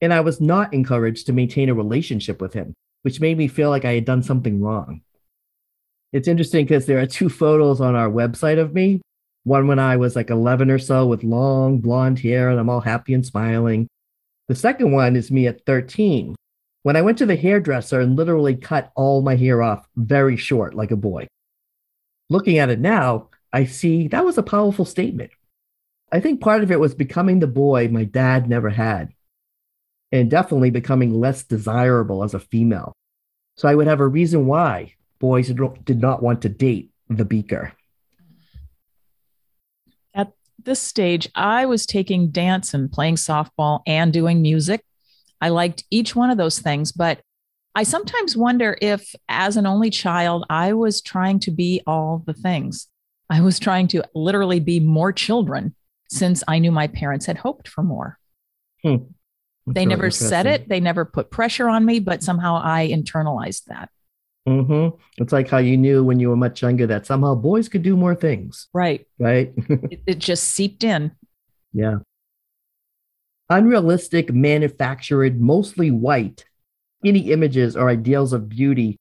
And 0.00 0.12
I 0.12 0.20
was 0.20 0.40
not 0.40 0.72
encouraged 0.72 1.26
to 1.26 1.32
maintain 1.32 1.68
a 1.68 1.74
relationship 1.74 2.40
with 2.40 2.54
him, 2.54 2.74
which 3.02 3.20
made 3.20 3.38
me 3.38 3.46
feel 3.46 3.70
like 3.70 3.84
I 3.84 3.94
had 3.94 4.04
done 4.04 4.22
something 4.22 4.60
wrong. 4.60 5.02
It's 6.12 6.28
interesting 6.28 6.64
because 6.64 6.86
there 6.86 6.98
are 6.98 7.06
two 7.06 7.28
photos 7.28 7.80
on 7.80 7.94
our 7.94 8.10
website 8.10 8.58
of 8.58 8.74
me 8.74 9.00
one 9.44 9.66
when 9.66 9.78
I 9.78 9.96
was 9.96 10.14
like 10.14 10.30
11 10.30 10.70
or 10.70 10.78
so 10.78 11.06
with 11.06 11.24
long 11.24 11.78
blonde 11.78 12.18
hair 12.20 12.50
and 12.50 12.60
I'm 12.60 12.70
all 12.70 12.80
happy 12.80 13.14
and 13.14 13.26
smiling. 13.26 13.88
The 14.48 14.54
second 14.54 14.92
one 14.92 15.16
is 15.16 15.30
me 15.30 15.46
at 15.46 15.64
13 15.66 16.34
when 16.82 16.96
I 16.96 17.02
went 17.02 17.18
to 17.18 17.26
the 17.26 17.36
hairdresser 17.36 18.00
and 18.00 18.16
literally 18.16 18.56
cut 18.56 18.92
all 18.94 19.22
my 19.22 19.36
hair 19.36 19.62
off 19.62 19.86
very 19.96 20.36
short 20.36 20.74
like 20.74 20.90
a 20.90 20.96
boy. 20.96 21.26
Looking 22.28 22.58
at 22.58 22.70
it 22.70 22.80
now, 22.80 23.28
I 23.52 23.66
see 23.66 24.08
that 24.08 24.24
was 24.24 24.38
a 24.38 24.42
powerful 24.42 24.84
statement. 24.84 25.30
I 26.10 26.20
think 26.20 26.40
part 26.40 26.62
of 26.62 26.70
it 26.70 26.80
was 26.80 26.94
becoming 26.94 27.38
the 27.38 27.46
boy 27.46 27.88
my 27.88 28.04
dad 28.04 28.48
never 28.48 28.70
had, 28.70 29.12
and 30.10 30.30
definitely 30.30 30.70
becoming 30.70 31.18
less 31.18 31.42
desirable 31.42 32.22
as 32.22 32.34
a 32.34 32.40
female. 32.40 32.92
So 33.56 33.68
I 33.68 33.74
would 33.74 33.86
have 33.86 34.00
a 34.00 34.06
reason 34.06 34.46
why 34.46 34.94
boys 35.18 35.52
did 35.84 36.00
not 36.00 36.22
want 36.22 36.42
to 36.42 36.48
date 36.48 36.90
the 37.08 37.24
beaker 37.24 37.72
this 40.64 40.80
stage, 40.80 41.28
I 41.34 41.66
was 41.66 41.86
taking 41.86 42.30
dance 42.30 42.74
and 42.74 42.90
playing 42.90 43.16
softball 43.16 43.80
and 43.86 44.12
doing 44.12 44.42
music. 44.42 44.84
I 45.40 45.48
liked 45.48 45.84
each 45.90 46.14
one 46.14 46.30
of 46.30 46.38
those 46.38 46.58
things, 46.58 46.92
but 46.92 47.20
I 47.74 47.84
sometimes 47.84 48.36
wonder 48.36 48.76
if, 48.80 49.14
as 49.28 49.56
an 49.56 49.66
only 49.66 49.90
child, 49.90 50.44
I 50.50 50.72
was 50.74 51.00
trying 51.00 51.40
to 51.40 51.50
be 51.50 51.82
all 51.86 52.22
the 52.26 52.34
things. 52.34 52.88
I 53.30 53.40
was 53.40 53.58
trying 53.58 53.88
to 53.88 54.04
literally 54.14 54.60
be 54.60 54.78
more 54.78 55.12
children 55.12 55.74
since 56.10 56.44
I 56.46 56.58
knew 56.58 56.70
my 56.70 56.86
parents 56.86 57.24
had 57.26 57.38
hoped 57.38 57.66
for 57.66 57.82
more. 57.82 58.18
Hmm. 58.82 58.96
They 59.66 59.86
never 59.86 60.10
said 60.10 60.46
it, 60.46 60.68
they 60.68 60.80
never 60.80 61.04
put 61.04 61.30
pressure 61.30 61.68
on 61.68 61.84
me, 61.84 62.00
but 62.00 62.22
somehow 62.22 62.60
I 62.62 62.88
internalized 62.88 63.64
that. 63.66 63.90
Mm-hmm. 64.48 64.96
It's 65.18 65.32
like 65.32 65.48
how 65.48 65.58
you 65.58 65.76
knew 65.76 66.02
when 66.02 66.18
you 66.18 66.28
were 66.28 66.36
much 66.36 66.62
younger 66.62 66.86
that 66.88 67.06
somehow 67.06 67.34
boys 67.34 67.68
could 67.68 67.82
do 67.82 67.96
more 67.96 68.14
things. 68.14 68.68
Right. 68.72 69.06
Right. 69.18 69.52
it, 69.68 70.02
it 70.06 70.18
just 70.18 70.44
seeped 70.44 70.84
in. 70.84 71.12
Yeah. 71.72 71.98
Unrealistic, 73.48 74.32
manufactured, 74.32 75.40
mostly 75.40 75.90
white, 75.90 76.44
skinny 77.00 77.30
images 77.30 77.76
or 77.76 77.88
ideals 77.88 78.32
of 78.32 78.48
beauty 78.48 78.98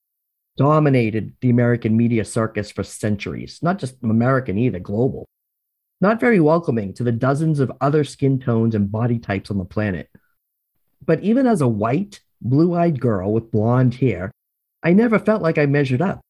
dominated 0.57 1.33
the 1.41 1.50
American 1.50 1.95
media 1.95 2.25
circus 2.25 2.69
for 2.69 2.83
centuries, 2.83 3.60
not 3.62 3.79
just 3.79 3.95
American 4.03 4.57
either, 4.57 4.79
global. 4.79 5.27
Not 6.01 6.19
very 6.19 6.39
welcoming 6.39 6.93
to 6.95 7.03
the 7.03 7.12
dozens 7.12 7.60
of 7.60 7.71
other 7.79 8.03
skin 8.03 8.39
tones 8.39 8.75
and 8.75 8.91
body 8.91 9.19
types 9.19 9.51
on 9.51 9.57
the 9.57 9.65
planet. 9.65 10.10
But 11.05 11.21
even 11.21 11.48
as 11.48 11.62
a 11.62 11.67
white, 11.67 12.19
blue 12.41 12.75
eyed 12.75 13.00
girl 13.00 13.31
with 13.31 13.51
blonde 13.51 13.95
hair, 13.95 14.31
I 14.84 14.94
never 14.94 15.20
felt 15.20 15.42
like 15.42 15.58
I 15.58 15.66
measured 15.66 16.02
up 16.02 16.22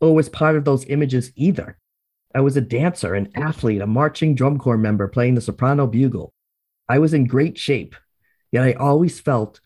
or 0.00 0.14
was 0.14 0.28
part 0.28 0.56
of 0.56 0.64
those 0.64 0.84
images 0.86 1.32
either. 1.36 1.78
I 2.34 2.40
was 2.40 2.56
a 2.56 2.60
dancer, 2.60 3.14
an 3.14 3.30
athlete, 3.34 3.80
a 3.80 3.86
marching 3.86 4.34
drum 4.34 4.58
corps 4.58 4.76
member 4.76 5.06
playing 5.06 5.36
the 5.36 5.40
soprano 5.40 5.86
bugle. 5.86 6.32
I 6.88 6.98
was 6.98 7.14
in 7.14 7.26
great 7.26 7.56
shape, 7.56 7.94
yet 8.50 8.64
I 8.64 8.72
always 8.72 9.20
felt 9.20 9.60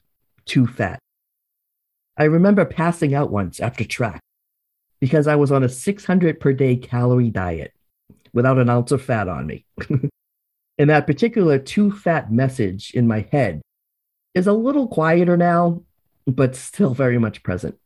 too 0.45 0.67
fat. 0.67 0.99
I 2.17 2.25
remember 2.25 2.65
passing 2.65 3.15
out 3.15 3.31
once 3.31 3.61
after 3.61 3.85
track. 3.85 4.21
because 5.01 5.27
I 5.29 5.37
was 5.37 5.53
on 5.53 5.63
a 5.63 5.69
600 5.69 6.41
per 6.41 6.53
day 6.53 6.77
calorie 6.77 7.31
diet 7.31 7.73
without 8.33 8.59
an 8.59 8.69
ounce 8.69 8.93
of 8.93 9.03
fat 9.03 9.29
on 9.29 9.47
me. 9.47 9.65
and 10.79 10.91
that 10.91 11.07
particular 11.07 11.59
too 11.59 11.93
fat 11.93 12.33
message 12.33 12.93
in 12.95 13.07
my 13.07 13.27
head 13.33 13.63
is 14.35 14.47
a 14.47 14.53
little 14.53 14.89
quieter 14.89 15.37
now, 15.37 15.83
but 16.27 16.57
still 16.57 16.95
very 16.95 17.19
much 17.19 17.43
present. 17.43 17.79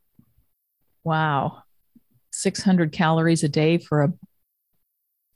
Wow. 1.03 1.63
600 2.31 2.91
calories 2.91 3.43
a 3.43 3.49
day 3.49 3.77
for 3.77 4.03
a 4.03 4.13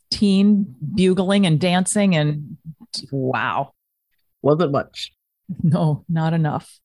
teen 0.09 0.75
bugling 0.95 1.45
and 1.45 1.59
dancing 1.59 2.15
and 2.15 2.57
wow. 3.12 3.74
Wasn't 4.41 4.71
much. 4.71 5.12
No, 5.63 6.03
not 6.09 6.33
enough. 6.33 6.79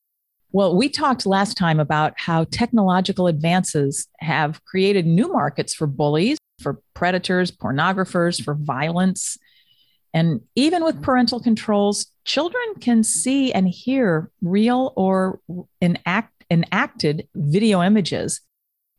Well, 0.53 0.77
we 0.77 0.89
talked 0.89 1.25
last 1.25 1.57
time 1.57 1.81
about 1.81 2.13
how 2.17 2.45
technological 2.45 3.27
advances 3.27 4.07
have 4.21 4.63
created 4.65 5.07
new 5.07 5.29
markets 5.29 5.73
for 5.73 5.87
bullies, 5.87 6.37
for 6.61 6.81
predators, 6.95 7.51
pornographers, 7.51 8.43
for 8.43 8.55
violence. 8.55 9.39
And 10.13 10.43
even 10.55 10.85
with 10.85 11.03
parental 11.03 11.41
controls, 11.41 12.13
children 12.27 12.63
can 12.81 13.03
see 13.03 13.53
and 13.53 13.67
hear 13.67 14.31
real 14.43 14.93
or 14.95 15.41
enact, 15.81 16.45
enacted 16.51 17.29
video 17.35 17.83
images 17.83 18.43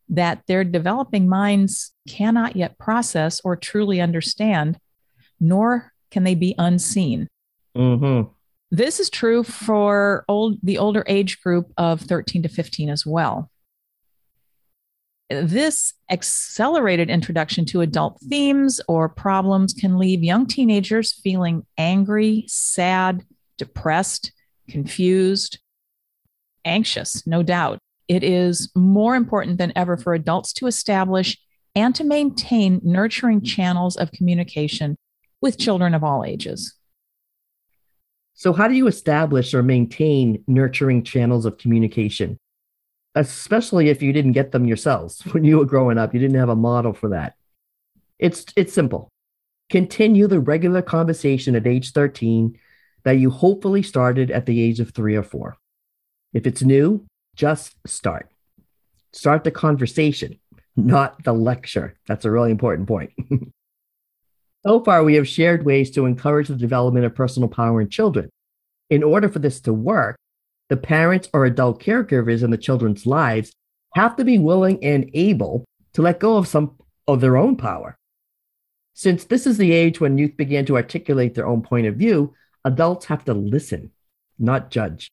that 0.10 0.44
their 0.48 0.64
developing 0.64 1.28
minds 1.28 1.94
cannot 2.08 2.56
yet 2.56 2.78
process 2.78 3.42
or 3.44 3.56
truly 3.56 4.02
understand, 4.02 4.78
nor 5.40 5.92
can 6.12 6.24
they 6.24 6.36
be 6.36 6.56
unseen. 6.58 7.28
Mm-hmm. 7.76 8.30
This 8.72 9.00
is 9.00 9.10
true 9.10 9.44
for 9.44 10.26
old, 10.28 10.58
the 10.64 10.78
older 10.78 11.04
age 11.08 11.42
group 11.42 11.72
of 11.78 12.02
13 12.02 12.44
to 12.44 12.50
15 12.50 12.90
as 12.90 13.06
well. 13.06 13.50
This 15.30 15.94
accelerated 16.10 17.10
introduction 17.10 17.66
to 17.66 17.82
adult 17.82 18.20
themes 18.22 18.82
or 18.88 19.10
problems 19.10 19.74
can 19.74 19.98
leave 19.98 20.24
young 20.24 20.46
teenagers 20.46 21.14
feeling 21.14 21.66
angry, 21.78 22.46
sad, 22.48 23.24
depressed, 23.58 24.32
confused, 24.70 25.60
anxious, 26.66 27.26
no 27.26 27.44
doubt. 27.44 27.80
It 28.08 28.24
is 28.24 28.72
more 28.76 29.16
important 29.16 29.58
than 29.58 29.74
ever 29.76 29.98
for 29.98 30.14
adults 30.14 30.54
to 30.54 30.68
establish 30.68 31.38
and 31.76 31.96
to 31.96 32.04
maintain 32.04 32.80
nurturing 32.84 33.42
channels 33.42 33.96
of 33.96 34.12
communication 34.12 34.98
with 35.42 35.58
children 35.58 35.94
of 35.94 36.04
all 36.04 36.24
ages. 36.24 36.76
So, 38.34 38.54
how 38.54 38.68
do 38.68 38.74
you 38.74 38.88
establish 38.88 39.54
or 39.54 39.64
maintain 39.64 40.44
nurturing 40.48 41.04
channels 41.04 41.46
of 41.46 41.58
communication? 41.58 42.38
Especially 43.16 43.90
if 43.90 44.02
you 44.02 44.12
didn't 44.12 44.32
get 44.32 44.52
them 44.52 44.66
yourselves 44.66 45.22
when 45.32 45.44
you 45.44 45.60
were 45.60 45.66
growing 45.66 45.98
up, 45.98 46.14
you 46.14 46.20
didn't 46.20 46.40
have 46.40 46.50
a 46.50 46.56
model 46.56 46.94
for 46.94 47.10
that. 47.10 47.36
It's, 48.20 48.46
it's 48.56 48.74
simple. 48.74 49.10
Continue 49.70 50.28
the 50.28 50.40
regular 50.40 50.82
conversation 50.82 51.56
at 51.56 51.68
age 51.68 51.92
13 51.92 52.58
that 53.04 53.18
you 53.18 53.30
hopefully 53.30 53.84
started 53.84 54.32
at 54.32 54.46
the 54.46 54.62
age 54.62 54.80
of 54.80 54.92
three 54.92 55.16
or 55.16 55.24
four. 55.24 55.58
If 56.34 56.48
it's 56.48 56.64
new, 56.64 57.06
just 57.36 57.76
start. 57.88 58.30
Start 59.12 59.44
the 59.44 59.52
conversation, 59.52 60.40
not 60.76 61.24
the 61.24 61.34
lecture. 61.34 61.98
That's 62.08 62.26
a 62.26 62.32
really 62.32 62.52
important 62.52 62.88
point. 62.88 63.12
So 64.66 64.82
far, 64.82 65.04
we 65.04 65.16
have 65.16 65.28
shared 65.28 65.66
ways 65.66 65.92
to 65.92 66.06
encourage 66.06 66.48
the 66.48 66.56
development 66.56 67.06
of 67.06 67.14
personal 67.14 67.50
power 67.50 67.82
in 67.82 67.90
children. 67.90 68.30
In 68.90 69.04
order 69.04 69.28
for 69.28 69.40
this 69.40 69.60
to 69.62 69.74
work, 69.74 70.16
the 70.70 70.78
parents 70.78 71.28
or 71.34 71.44
adult 71.44 71.84
caregivers 71.84 72.44
in 72.44 72.50
the 72.50 72.58
children's 72.58 73.06
lives 73.06 73.52
have 73.96 74.16
to 74.16 74.24
be 74.24 74.38
willing 74.38 74.82
and 74.84 75.10
able 75.14 75.66
to 75.94 76.02
let 76.02 76.20
go 76.20 76.38
of 76.38 76.48
some 76.48 76.78
of 77.08 77.20
their 77.20 77.36
own 77.36 77.58
power. 77.58 77.98
Since 78.94 79.26
this 79.26 79.46
is 79.46 79.58
the 79.58 79.74
age 79.74 80.00
when 80.00 80.18
youth 80.18 80.38
begin 80.38 80.66
to 80.68 80.78
articulate 80.78 81.36
their 81.36 81.48
own 81.48 81.62
point 81.62 81.88
of 81.88 81.96
view, 81.96 82.34
adults 82.64 83.08
have 83.08 83.26
to 83.26 83.34
listen, 83.34 83.92
not 84.40 84.72
judge, 84.72 85.12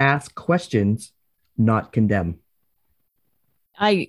ask 0.00 0.34
questions, 0.34 1.12
not 1.56 1.92
condemn. 1.92 2.38
I 3.78 4.08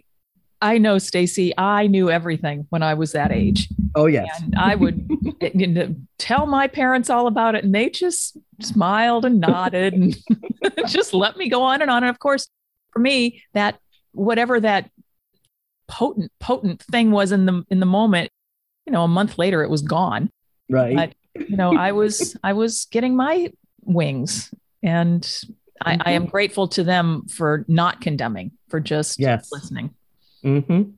I 0.61 0.79
know, 0.79 0.97
Stacy, 0.97 1.53
I 1.57 1.87
knew 1.87 2.09
everything 2.09 2.65
when 2.69 2.81
I 2.81 2.95
was 2.95 3.11
that 3.11 3.31
age. 3.31 3.69
Oh, 3.95 4.07
yes. 4.07 4.27
And 4.41 4.55
I 4.55 4.73
would 4.73 5.07
you 5.53 5.67
know, 5.67 5.95
tell 6.17 6.47
my 6.47 6.67
parents 6.67 7.09
all 7.09 7.27
about 7.27 7.55
it, 7.55 7.63
and 7.63 7.73
they 7.73 7.89
just 7.89 8.37
smiled 8.61 9.25
and 9.25 9.39
nodded 9.39 9.93
and 9.93 10.17
just 10.87 11.13
let 11.13 11.37
me 11.37 11.49
go 11.49 11.61
on 11.61 11.81
and 11.81 11.91
on. 11.91 12.03
And 12.03 12.09
of 12.09 12.19
course, 12.19 12.47
for 12.91 12.99
me, 12.99 13.43
that 13.53 13.79
whatever 14.13 14.59
that 14.59 14.89
potent, 15.87 16.31
potent 16.39 16.81
thing 16.83 17.11
was 17.11 17.31
in 17.31 17.45
the 17.45 17.63
in 17.69 17.79
the 17.79 17.85
moment, 17.85 18.31
you 18.85 18.93
know, 18.93 19.03
a 19.03 19.07
month 19.07 19.37
later 19.37 19.63
it 19.63 19.69
was 19.69 19.83
gone. 19.83 20.31
Right. 20.69 20.95
But, 20.95 21.47
you 21.47 21.55
know, 21.55 21.77
I 21.77 21.91
was 21.91 22.35
I 22.43 22.53
was 22.53 22.85
getting 22.85 23.15
my 23.15 23.51
wings 23.83 24.51
and 24.81 25.43
I, 25.81 25.97
I, 26.01 26.11
am 26.11 26.23
mm-hmm. 26.23 26.31
grateful 26.31 26.67
to 26.69 26.83
them 26.83 27.27
for 27.27 27.65
not 27.67 28.01
condemning, 28.01 28.51
for 28.69 28.79
just 28.79 29.19
yes. 29.19 29.49
listening. 29.51 29.93
Mm-hmm. 30.43 30.91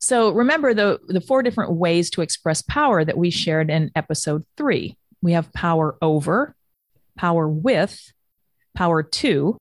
So 0.00 0.30
remember 0.30 0.74
the, 0.74 1.00
the 1.08 1.20
four 1.20 1.42
different 1.42 1.72
ways 1.72 2.10
to 2.10 2.22
express 2.22 2.62
power 2.62 3.04
that 3.04 3.18
we 3.18 3.30
shared 3.30 3.70
in 3.70 3.90
episode 3.96 4.44
three. 4.56 4.96
We 5.22 5.32
have 5.32 5.52
power 5.52 5.96
over, 6.00 6.54
power 7.16 7.48
with, 7.48 8.12
power 8.76 9.02
to, 9.02 9.58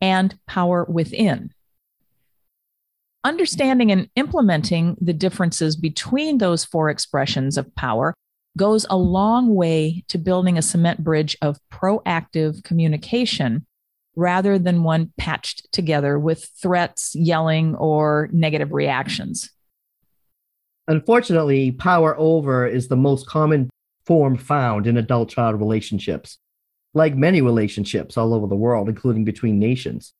and 0.00 0.38
power 0.46 0.84
within. 0.84 1.52
Understanding 3.24 3.90
and 3.92 4.08
implementing 4.16 4.96
the 5.00 5.12
differences 5.12 5.76
between 5.76 6.38
those 6.38 6.64
four 6.64 6.90
expressions 6.90 7.56
of 7.56 7.74
power 7.74 8.14
goes 8.56 8.86
a 8.90 8.96
long 8.96 9.54
way 9.54 10.04
to 10.08 10.18
building 10.18 10.58
a 10.58 10.62
cement 10.62 11.02
bridge 11.04 11.36
of 11.40 11.58
proactive 11.72 12.62
communication 12.64 13.64
rather 14.16 14.58
than 14.58 14.82
one 14.82 15.12
patched 15.16 15.72
together 15.72 16.18
with 16.18 16.48
threats, 16.60 17.14
yelling, 17.14 17.74
or 17.76 18.28
negative 18.32 18.72
reactions. 18.72 19.50
Unfortunately, 20.88 21.70
power 21.70 22.18
over 22.18 22.66
is 22.66 22.88
the 22.88 22.96
most 22.96 23.26
common 23.26 23.70
form 24.06 24.36
found 24.36 24.86
in 24.86 24.96
adult 24.96 25.28
child 25.28 25.58
relationships, 25.58 26.38
like 26.94 27.14
many 27.14 27.40
relationships 27.40 28.16
all 28.16 28.34
over 28.34 28.46
the 28.46 28.56
world, 28.56 28.88
including 28.88 29.24
between 29.24 29.58
nations. 29.58 30.12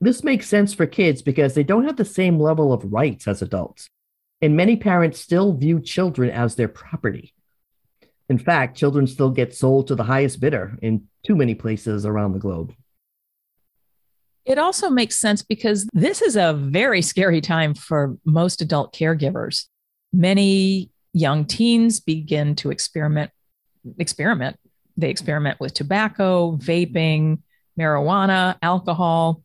This 0.00 0.22
makes 0.22 0.46
sense 0.46 0.72
for 0.72 0.86
kids 0.86 1.22
because 1.22 1.54
they 1.54 1.64
don't 1.64 1.84
have 1.84 1.96
the 1.96 2.04
same 2.04 2.38
level 2.38 2.72
of 2.72 2.92
rights 2.92 3.26
as 3.26 3.42
adults, 3.42 3.90
and 4.40 4.56
many 4.56 4.76
parents 4.76 5.20
still 5.20 5.52
view 5.52 5.80
children 5.80 6.30
as 6.30 6.54
their 6.54 6.68
property. 6.68 7.34
In 8.28 8.38
fact, 8.38 8.78
children 8.78 9.08
still 9.08 9.30
get 9.30 9.54
sold 9.54 9.88
to 9.88 9.96
the 9.96 10.04
highest 10.04 10.40
bidder 10.40 10.78
in 10.80 11.08
too 11.26 11.34
many 11.34 11.56
places 11.56 12.06
around 12.06 12.32
the 12.32 12.38
globe. 12.38 12.72
It 14.44 14.58
also 14.58 14.90
makes 14.90 15.16
sense 15.16 15.42
because 15.42 15.88
this 15.92 16.22
is 16.22 16.36
a 16.36 16.54
very 16.54 17.02
scary 17.02 17.40
time 17.40 17.74
for 17.74 18.16
most 18.24 18.62
adult 18.62 18.94
caregivers. 18.94 19.66
Many 20.12 20.90
young 21.12 21.44
teens 21.44 22.00
begin 22.00 22.56
to 22.56 22.70
experiment 22.70 23.30
experiment. 23.98 24.56
They 24.96 25.10
experiment 25.10 25.60
with 25.60 25.74
tobacco, 25.74 26.56
vaping, 26.56 27.38
marijuana, 27.78 28.56
alcohol. 28.62 29.42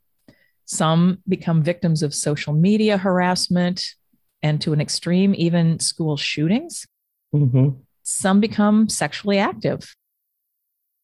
Some 0.65 1.19
become 1.27 1.62
victims 1.62 2.01
of 2.03 2.13
social 2.13 2.53
media 2.53 2.97
harassment 2.97 3.95
and 4.41 4.62
to 4.62 4.73
an 4.73 4.81
extreme, 4.81 5.34
even 5.38 5.79
school 5.79 6.17
shootings. 6.17 6.86
Mm-hmm. 7.34 7.79
Some 8.03 8.39
become 8.39 8.89
sexually 8.89 9.38
active. 9.38 9.95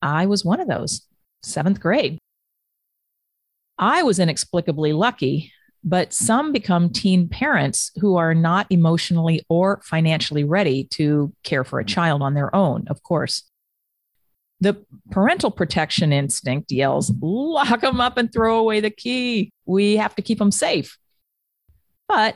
I 0.02 0.26
was 0.26 0.44
one 0.44 0.60
of 0.60 0.68
those, 0.68 1.08
seventh 1.44 1.80
grade. 1.80 2.18
I 3.82 4.04
was 4.04 4.20
inexplicably 4.20 4.94
lucky, 4.94 5.52
but 5.84 6.14
some 6.14 6.52
become 6.52 6.92
teen 6.92 7.28
parents 7.28 7.92
who 8.00 8.16
are 8.16 8.36
not 8.36 8.68
emotionally 8.70 9.44
or 9.50 9.82
financially 9.84 10.44
ready 10.44 10.84
to 10.92 11.34
care 11.44 11.64
for 11.64 11.80
a 11.80 11.84
mm-hmm. 11.84 11.88
child 11.88 12.22
on 12.22 12.36
their 12.36 12.56
own, 12.56 12.86
of 12.88 13.02
course. 13.02 13.44
The 14.60 14.86
parental 15.10 15.50
protection 15.50 16.14
instinct 16.14 16.72
yells, 16.72 17.12
lock 17.20 17.82
them 17.82 18.00
up 18.00 18.18
and 18.18 18.32
throw 18.32 18.60
away 18.60 18.80
the 18.80 18.92
key. 18.92 19.52
We 19.66 19.98
have 19.98 20.14
to 20.16 20.22
keep 20.22 20.38
them 20.38 20.52
safe. 20.52 21.00
But 22.08 22.36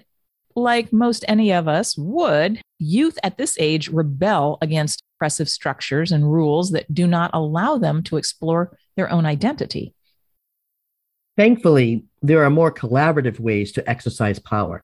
like 0.55 0.91
most 0.91 1.23
any 1.27 1.53
of 1.53 1.67
us 1.67 1.95
would, 1.97 2.59
youth 2.79 3.19
at 3.21 3.37
this 3.37 3.55
age 3.59 3.89
rebel 3.89 4.57
against 4.61 5.03
oppressive 5.15 5.49
structures 5.49 6.11
and 6.11 6.31
rules 6.31 6.71
that 6.71 6.91
do 6.91 7.05
not 7.05 7.29
allow 7.33 7.77
them 7.77 8.01
to 8.03 8.17
explore 8.17 8.75
their 8.95 9.11
own 9.11 9.27
identity. 9.27 9.94
Thankfully, 11.37 12.05
there 12.21 12.43
are 12.43 12.49
more 12.49 12.71
collaborative 12.71 13.39
ways 13.39 13.71
to 13.73 13.89
exercise 13.89 14.39
power 14.39 14.81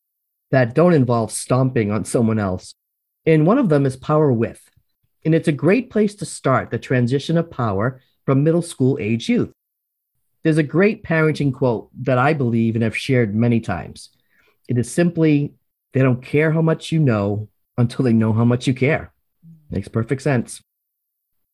that 0.51 0.75
don't 0.75 0.93
involve 0.93 1.31
stomping 1.31 1.91
on 1.91 2.05
someone 2.05 2.39
else. 2.39 2.73
And 3.25 3.47
one 3.47 3.57
of 3.57 3.69
them 3.69 3.85
is 3.85 3.95
power 3.95 4.31
with. 4.31 4.61
And 5.23 5.33
it's 5.33 5.47
a 5.47 5.53
great 5.53 5.89
place 5.89 6.15
to 6.15 6.25
start 6.25 6.71
the 6.71 6.79
transition 6.79 7.37
of 7.37 7.51
power 7.51 8.01
from 8.25 8.43
middle 8.43 8.61
school 8.61 8.97
age 8.99 9.29
youth. 9.29 9.51
There's 10.43 10.57
a 10.57 10.63
great 10.63 11.03
parenting 11.03 11.53
quote 11.53 11.89
that 12.01 12.17
I 12.17 12.33
believe 12.33 12.75
and 12.75 12.83
have 12.83 12.97
shared 12.97 13.35
many 13.35 13.59
times. 13.59 14.09
It 14.67 14.77
is 14.77 14.91
simply 14.91 15.53
they 15.93 16.01
don't 16.01 16.23
care 16.23 16.51
how 16.51 16.61
much 16.61 16.91
you 16.91 16.99
know 16.99 17.49
until 17.77 18.03
they 18.03 18.13
know 18.13 18.33
how 18.33 18.45
much 18.45 18.67
you 18.67 18.73
care. 18.73 19.13
Makes 19.69 19.87
perfect 19.87 20.21
sense. 20.21 20.61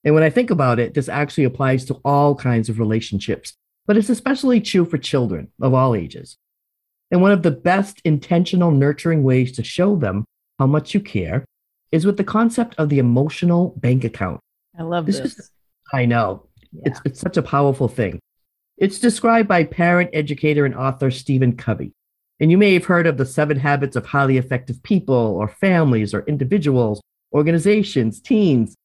And 0.04 0.14
when 0.14 0.24
I 0.24 0.30
think 0.30 0.50
about 0.52 0.80
it, 0.80 0.94
this 0.94 1.10
actually 1.10 1.44
applies 1.44 1.86
to 1.86 1.96
all 2.06 2.36
kinds 2.36 2.70
of 2.70 2.80
relationships, 2.80 3.54
but 3.88 3.98
it's 3.98 4.10
especially 4.10 4.62
true 4.62 4.86
for 4.86 4.98
children 4.98 5.48
of 5.62 5.74
all 5.74 5.96
ages. 5.96 6.38
And 7.10 7.22
one 7.22 7.32
of 7.32 7.42
the 7.42 7.52
best 7.52 8.02
intentional 8.04 8.70
nurturing 8.70 9.24
ways 9.24 9.54
to 9.54 9.64
show 9.64 9.96
them 9.96 10.26
how 10.60 10.68
much 10.68 10.94
you 10.94 11.00
care 11.00 11.46
is 11.92 12.06
with 12.06 12.18
the 12.18 12.24
concept 12.24 12.76
of 12.78 12.90
the 12.90 13.00
emotional 13.00 13.74
bank 13.78 14.04
account. 14.04 14.42
I 14.78 14.84
love 14.84 15.06
this. 15.06 15.20
this. 15.20 15.40
Is, 15.40 15.52
I 15.94 16.06
know. 16.06 16.48
Yeah. 16.74 16.84
It's, 16.86 17.02
it's 17.06 17.20
such 17.20 17.38
a 17.38 17.42
powerful 17.42 17.88
thing. 17.88 18.20
It's 18.78 19.00
described 19.00 19.48
by 19.48 19.64
parent, 19.64 20.10
educator, 20.14 20.66
and 20.66 20.76
author 20.76 21.10
Stephen 21.10 21.56
Covey. 21.56 21.94
And 22.40 22.52
you 22.52 22.58
may 22.58 22.74
have 22.74 22.86
heard 22.86 23.08
of 23.08 23.18
the 23.18 23.26
seven 23.26 23.58
habits 23.58 23.96
of 23.96 24.06
highly 24.06 24.38
effective 24.38 24.84
people, 24.84 25.16
or 25.16 25.48
families, 25.48 26.14
or 26.14 26.22
individuals, 26.26 27.02
organizations, 27.34 28.20
teens. 28.20 28.76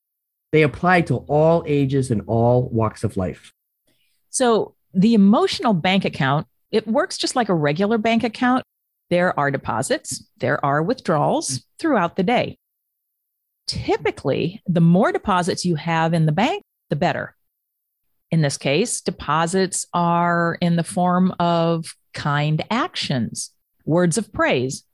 They 0.52 0.62
apply 0.62 1.02
to 1.02 1.16
all 1.28 1.62
ages 1.66 2.10
and 2.10 2.22
all 2.26 2.68
walks 2.70 3.04
of 3.04 3.16
life. 3.16 3.52
So, 4.30 4.74
the 4.94 5.14
emotional 5.14 5.74
bank 5.74 6.04
account, 6.04 6.46
it 6.70 6.86
works 6.86 7.18
just 7.18 7.36
like 7.36 7.48
a 7.48 7.54
regular 7.54 7.98
bank 7.98 8.24
account. 8.24 8.64
There 9.10 9.38
are 9.38 9.50
deposits, 9.50 10.24
there 10.38 10.64
are 10.64 10.82
withdrawals 10.82 11.58
mm. 11.58 11.64
throughout 11.78 12.16
the 12.16 12.22
day. 12.22 12.58
Typically, 13.66 14.62
the 14.66 14.80
more 14.80 15.12
deposits 15.12 15.64
you 15.64 15.76
have 15.76 16.14
in 16.14 16.26
the 16.26 16.32
bank, 16.32 16.62
the 16.90 16.96
better. 16.96 17.34
In 18.30 18.40
this 18.40 18.56
case, 18.56 19.00
deposits 19.00 19.86
are 19.92 20.56
in 20.60 20.76
the 20.76 20.84
form 20.84 21.34
of 21.38 21.94
kind 22.14 22.64
actions, 22.70 23.50
words 23.84 24.16
of 24.16 24.32
praise, 24.32 24.84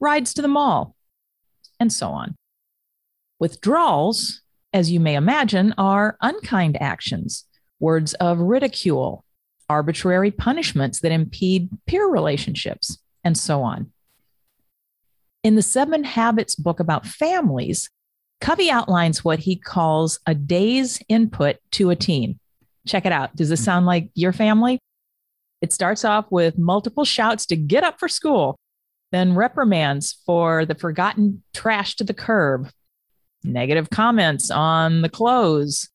rides 0.00 0.34
to 0.34 0.42
the 0.42 0.48
mall, 0.48 0.94
and 1.80 1.92
so 1.92 2.08
on. 2.08 2.36
Withdrawals, 3.38 4.42
as 4.72 4.90
you 4.90 5.00
may 5.00 5.14
imagine, 5.14 5.74
are 5.78 6.16
unkind 6.20 6.80
actions, 6.80 7.46
words 7.80 8.14
of 8.14 8.38
ridicule, 8.38 9.23
arbitrary 9.68 10.30
punishments 10.30 11.00
that 11.00 11.12
impede 11.12 11.68
peer 11.86 12.06
relationships, 12.06 12.98
and 13.22 13.36
so 13.36 13.62
on. 13.62 13.92
In 15.42 15.56
the 15.56 15.62
Seven 15.62 16.04
Habits 16.04 16.54
book 16.54 16.80
about 16.80 17.06
families, 17.06 17.90
Covey 18.40 18.70
outlines 18.70 19.24
what 19.24 19.40
he 19.40 19.56
calls 19.56 20.20
a 20.26 20.34
day's 20.34 21.00
input 21.08 21.56
to 21.72 21.90
a 21.90 21.96
teen. 21.96 22.38
Check 22.86 23.06
it 23.06 23.12
out. 23.12 23.34
Does 23.36 23.48
this 23.48 23.64
sound 23.64 23.86
like 23.86 24.10
your 24.14 24.32
family? 24.32 24.78
It 25.62 25.72
starts 25.72 26.04
off 26.04 26.26
with 26.30 26.58
multiple 26.58 27.04
shouts 27.04 27.46
to 27.46 27.56
get 27.56 27.84
up 27.84 27.98
for 27.98 28.08
school, 28.08 28.58
then 29.12 29.34
reprimands 29.34 30.20
for 30.26 30.66
the 30.66 30.74
forgotten 30.74 31.42
trash 31.54 31.96
to 31.96 32.04
the 32.04 32.12
curb, 32.12 32.68
negative 33.42 33.88
comments 33.88 34.50
on 34.50 35.02
the 35.02 35.08
clothes, 35.08 35.88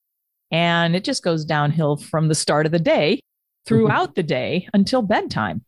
and 0.51 0.95
it 0.95 1.03
just 1.03 1.23
goes 1.23 1.45
downhill 1.45 1.97
from 1.97 2.27
the 2.27 2.35
start 2.35 2.65
of 2.65 2.71
the 2.71 2.79
day 2.79 3.19
Mm-hmm. 3.69 3.85
throughout 3.85 4.15
the 4.15 4.23
day 4.23 4.67
until 4.73 5.01
bedtime. 5.01 5.63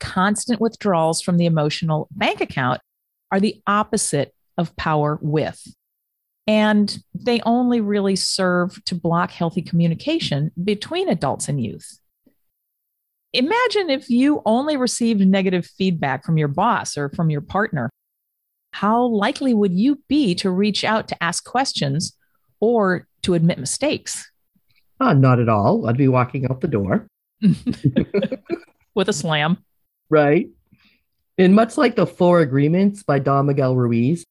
Constant 0.00 0.60
withdrawals 0.60 1.20
from 1.20 1.36
the 1.36 1.46
emotional 1.46 2.08
bank 2.12 2.40
account 2.40 2.80
are 3.30 3.40
the 3.40 3.60
opposite 3.66 4.34
of 4.56 4.74
power 4.76 5.18
with 5.20 5.62
and 6.48 7.04
they 7.14 7.42
only 7.42 7.82
really 7.82 8.16
serve 8.16 8.82
to 8.86 8.94
block 8.94 9.30
healthy 9.30 9.60
communication 9.60 10.50
between 10.64 11.10
adults 11.10 11.46
and 11.46 11.62
youth. 11.62 12.00
Imagine 13.34 13.90
if 13.90 14.08
you 14.08 14.40
only 14.46 14.78
received 14.78 15.20
negative 15.20 15.66
feedback 15.66 16.24
from 16.24 16.38
your 16.38 16.48
boss 16.48 16.96
or 16.96 17.10
from 17.10 17.28
your 17.28 17.42
partner. 17.42 17.90
How 18.72 19.04
likely 19.04 19.52
would 19.52 19.74
you 19.74 20.02
be 20.08 20.34
to 20.36 20.50
reach 20.50 20.84
out 20.84 21.06
to 21.08 21.22
ask 21.22 21.44
questions 21.44 22.16
or 22.60 23.06
to 23.22 23.34
admit 23.34 23.58
mistakes? 23.58 24.30
Uh, 25.00 25.14
not 25.14 25.40
at 25.40 25.48
all. 25.48 25.86
I'd 25.88 25.96
be 25.96 26.08
walking 26.08 26.46
out 26.50 26.60
the 26.60 26.68
door 26.68 27.06
with 28.94 29.08
a 29.08 29.12
slam. 29.12 29.58
Right. 30.10 30.48
And 31.36 31.54
much 31.54 31.78
like 31.78 31.94
the 31.94 32.06
Four 32.06 32.40
Agreements 32.40 33.04
by 33.04 33.20
Don 33.20 33.46
Miguel 33.46 33.76
Ruiz, 33.76 34.24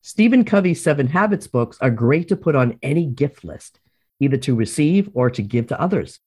Stephen 0.00 0.44
Covey's 0.44 0.82
Seven 0.82 1.08
Habits 1.08 1.46
books 1.46 1.76
are 1.80 1.90
great 1.90 2.28
to 2.28 2.36
put 2.36 2.54
on 2.54 2.78
any 2.82 3.06
gift 3.06 3.44
list, 3.44 3.80
either 4.20 4.38
to 4.38 4.54
receive 4.54 5.10
or 5.12 5.28
to 5.30 5.42
give 5.42 5.66
to 5.66 5.80
others. 5.80 6.18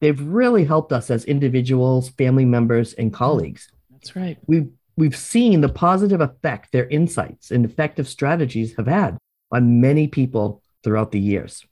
They've 0.00 0.20
really 0.20 0.64
helped 0.64 0.92
us 0.92 1.10
as 1.10 1.24
individuals, 1.24 2.10
family 2.10 2.44
members, 2.44 2.92
and 2.94 3.12
colleagues. 3.12 3.70
That's 3.90 4.16
right. 4.16 4.36
We've, 4.46 4.70
we've 4.96 5.16
seen 5.16 5.60
the 5.60 5.68
positive 5.68 6.20
effect 6.20 6.72
their 6.72 6.88
insights 6.88 7.50
and 7.50 7.64
effective 7.64 8.08
strategies 8.08 8.76
have 8.76 8.86
had 8.86 9.16
on 9.52 9.80
many 9.80 10.08
people 10.08 10.62
throughout 10.82 11.12
the 11.12 11.20
years. 11.20 11.64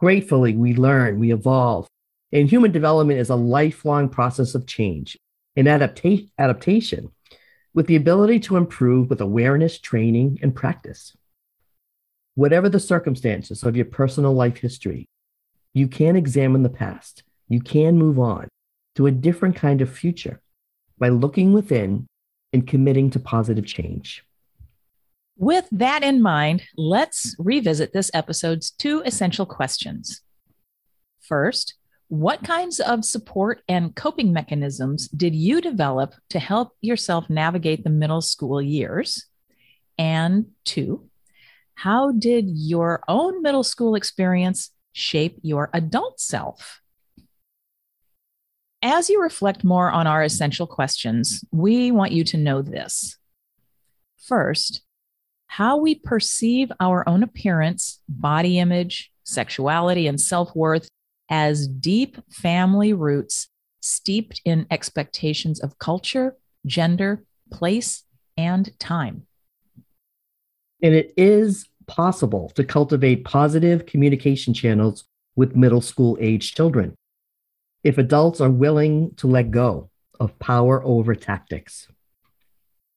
Gratefully, 0.00 0.56
we 0.56 0.74
learn, 0.74 1.20
we 1.20 1.30
evolve, 1.30 1.86
and 2.32 2.48
human 2.48 2.72
development 2.72 3.20
is 3.20 3.28
a 3.28 3.36
lifelong 3.36 4.08
process 4.08 4.54
of 4.54 4.66
change 4.66 5.18
and 5.56 5.66
adapta- 5.66 6.26
adaptation 6.38 7.10
with 7.74 7.86
the 7.86 7.96
ability 7.96 8.40
to 8.40 8.56
improve 8.56 9.10
with 9.10 9.20
awareness, 9.20 9.78
training, 9.78 10.38
and 10.42 10.54
practice. 10.54 11.14
Whatever 12.34 12.70
the 12.70 12.80
circumstances 12.80 13.62
of 13.62 13.76
your 13.76 13.84
personal 13.84 14.32
life 14.32 14.56
history, 14.56 15.06
you 15.74 15.86
can 15.86 16.16
examine 16.16 16.62
the 16.62 16.70
past. 16.70 17.22
You 17.48 17.60
can 17.60 17.98
move 17.98 18.18
on 18.18 18.48
to 18.94 19.06
a 19.06 19.10
different 19.12 19.56
kind 19.56 19.82
of 19.82 19.90
future 19.92 20.40
by 20.98 21.10
looking 21.10 21.52
within 21.52 22.06
and 22.54 22.66
committing 22.66 23.10
to 23.10 23.20
positive 23.20 23.66
change. 23.66 24.24
With 25.40 25.68
that 25.72 26.02
in 26.02 26.20
mind, 26.20 26.64
let's 26.76 27.34
revisit 27.38 27.94
this 27.94 28.10
episode's 28.12 28.72
two 28.72 29.02
essential 29.06 29.46
questions. 29.46 30.20
First, 31.22 31.76
what 32.08 32.44
kinds 32.44 32.78
of 32.78 33.06
support 33.06 33.62
and 33.66 33.96
coping 33.96 34.34
mechanisms 34.34 35.08
did 35.08 35.34
you 35.34 35.62
develop 35.62 36.12
to 36.28 36.38
help 36.38 36.72
yourself 36.82 37.30
navigate 37.30 37.84
the 37.84 37.88
middle 37.88 38.20
school 38.20 38.60
years? 38.60 39.28
And 39.96 40.48
two, 40.66 41.08
how 41.74 42.12
did 42.12 42.44
your 42.46 43.02
own 43.08 43.40
middle 43.40 43.64
school 43.64 43.94
experience 43.94 44.70
shape 44.92 45.38
your 45.40 45.70
adult 45.72 46.20
self? 46.20 46.82
As 48.82 49.08
you 49.08 49.22
reflect 49.22 49.64
more 49.64 49.90
on 49.90 50.06
our 50.06 50.22
essential 50.22 50.66
questions, 50.66 51.42
we 51.50 51.90
want 51.90 52.12
you 52.12 52.24
to 52.24 52.36
know 52.36 52.60
this. 52.60 53.16
First, 54.18 54.82
how 55.50 55.76
we 55.76 55.96
perceive 55.96 56.70
our 56.78 57.06
own 57.08 57.24
appearance, 57.24 58.00
body 58.08 58.60
image, 58.60 59.10
sexuality, 59.24 60.06
and 60.06 60.20
self 60.20 60.54
worth 60.54 60.88
as 61.28 61.66
deep 61.66 62.16
family 62.30 62.92
roots 62.92 63.48
steeped 63.80 64.40
in 64.44 64.64
expectations 64.70 65.58
of 65.58 65.76
culture, 65.80 66.36
gender, 66.66 67.24
place, 67.50 68.04
and 68.36 68.78
time. 68.78 69.26
And 70.84 70.94
it 70.94 71.12
is 71.16 71.66
possible 71.88 72.52
to 72.54 72.62
cultivate 72.62 73.24
positive 73.24 73.86
communication 73.86 74.54
channels 74.54 75.04
with 75.34 75.56
middle 75.56 75.80
school 75.80 76.16
age 76.20 76.54
children 76.54 76.94
if 77.82 77.98
adults 77.98 78.40
are 78.40 78.50
willing 78.50 79.16
to 79.16 79.26
let 79.26 79.50
go 79.50 79.90
of 80.20 80.38
power 80.38 80.80
over 80.84 81.16
tactics. 81.16 81.88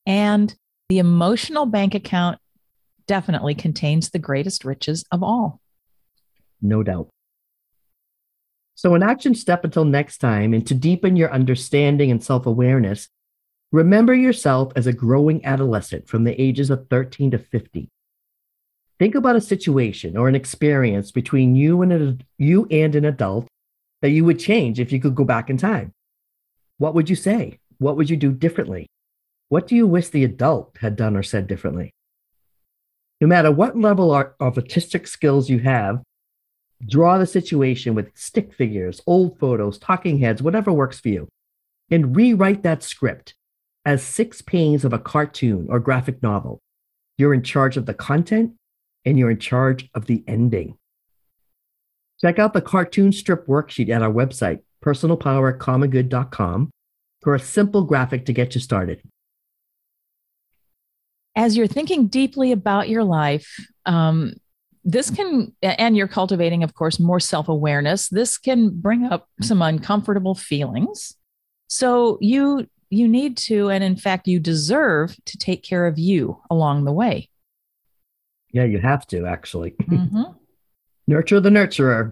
And 0.06 0.54
the 0.90 1.00
emotional 1.00 1.66
bank 1.66 1.96
account 1.96 2.38
definitely 3.08 3.56
contains 3.56 4.10
the 4.10 4.20
greatest 4.20 4.66
riches 4.66 5.04
of 5.12 5.24
all. 5.24 5.60
No 6.62 6.84
doubt. 6.84 7.10
So, 8.76 8.96
an 8.96 9.04
action 9.04 9.36
step 9.36 9.64
until 9.64 9.86
next 9.86 10.18
time, 10.18 10.54
and 10.54 10.66
to 10.68 10.74
deepen 10.74 11.16
your 11.16 11.32
understanding 11.32 12.10
and 12.10 12.24
self 12.24 12.46
awareness, 12.46 13.10
remember 13.72 14.14
yourself 14.14 14.74
as 14.76 14.88
a 14.88 14.94
growing 14.94 15.46
adolescent 15.46 16.08
from 16.08 16.24
the 16.24 16.42
ages 16.42 16.70
of 16.70 16.88
13 16.90 17.32
to 17.32 17.38
50. 17.38 17.90
Think 19.00 19.16
about 19.16 19.36
a 19.36 19.42
situation 19.42 20.18
or 20.18 20.28
an 20.28 20.36
experience 20.36 21.12
between 21.12 21.56
you 21.56 21.82
and, 21.82 21.94
a, 21.94 22.18
you 22.38 22.68
and 22.72 22.96
an 22.96 23.06
adult 23.06 23.48
that 24.02 24.12
you 24.12 24.26
would 24.26 24.40
change 24.40 24.80
if 24.80 24.92
you 24.92 25.00
could 25.00 25.16
go 25.16 25.24
back 25.24 25.50
in 25.50 25.58
time. 25.58 25.92
What 26.78 26.96
would 26.96 27.10
you 27.10 27.16
say? 27.16 27.60
What 27.78 27.98
would 27.98 28.10
you 28.10 28.18
do 28.18 28.32
differently? 28.32 28.88
What 29.50 29.68
do 29.68 29.76
you 29.76 29.88
wish 29.88 30.10
the 30.10 30.24
adult 30.24 30.78
had 30.80 30.96
done 30.96 31.16
or 31.16 31.24
said 31.24 31.48
differently? 31.48 31.94
No 33.24 33.28
matter 33.28 33.54
what 33.54 33.78
level 33.78 34.14
of 34.14 34.58
artistic 34.58 35.08
skills 35.08 35.50
you 35.50 35.60
have, 35.60 36.04
Draw 36.86 37.18
the 37.18 37.26
situation 37.26 37.96
with 37.96 38.12
stick 38.14 38.54
figures, 38.54 39.02
old 39.08 39.40
photos, 39.40 39.78
talking 39.78 40.20
heads, 40.20 40.42
whatever 40.42 40.72
works 40.72 41.00
for 41.00 41.10
you, 41.10 41.30
and 41.90 42.16
rewrite 42.16 42.64
that 42.64 42.84
script 42.84 43.36
as 43.86 44.04
six 44.04 44.42
panes 44.42 44.84
of 44.84 44.92
a 44.92 45.00
cartoon 45.00 45.68
or 45.70 45.80
graphic 45.80 46.22
novel. 46.22 46.60
You're 47.18 47.34
in 47.34 47.44
charge 47.44 47.78
of 47.78 47.86
the 47.86 47.94
content 47.94 48.56
and 49.06 49.18
you're 49.18 49.32
in 49.32 49.40
charge 49.40 49.90
of 49.94 50.08
the 50.08 50.26
ending. 50.28 50.78
Check 52.20 52.40
out 52.40 52.52
the 52.52 52.62
cartoon 52.62 53.14
strip 53.14 53.48
worksheet 53.48 53.90
at 53.90 54.02
our 54.02 54.12
website, 54.12 54.60
personalpowercommongood.com, 54.84 56.70
for 57.22 57.36
a 57.36 57.40
simple 57.40 57.84
graphic 57.84 58.26
to 58.26 58.34
get 58.34 58.56
you 58.56 58.62
started. 58.62 59.02
As 61.36 61.58
you're 61.58 61.68
thinking 61.68 62.08
deeply 62.08 62.52
about 62.52 62.90
your 62.90 63.04
life, 63.04 63.56
um, 63.86 64.34
this 64.84 65.10
can, 65.10 65.54
and 65.62 65.96
you're 65.96 66.08
cultivating, 66.08 66.64
of 66.64 66.74
course, 66.74 67.00
more 67.00 67.20
self 67.20 67.48
awareness. 67.48 68.10
This 68.10 68.38
can 68.38 68.70
bring 68.70 69.06
up 69.06 69.28
some 69.42 69.62
uncomfortable 69.62 70.36
feelings. 70.36 71.16
So 71.68 72.18
you 72.22 72.68
you 72.90 73.08
need 73.08 73.38
to, 73.38 73.70
and 73.70 73.84
in 73.84 73.96
fact, 73.96 74.28
you 74.28 74.40
deserve 74.40 75.16
to 75.26 75.38
take 75.38 75.64
care 75.64 75.88
of 75.88 75.98
you 75.98 76.40
along 76.52 76.86
the 76.86 76.92
way. 76.92 77.30
Yeah, 78.52 78.66
you 78.66 78.80
have 78.80 79.08
to 79.08 79.26
actually. 79.26 79.76
Mm-hmm. 79.84 80.24
Nurture 81.06 81.42
the 81.42 81.50
nurturer. 81.50 82.12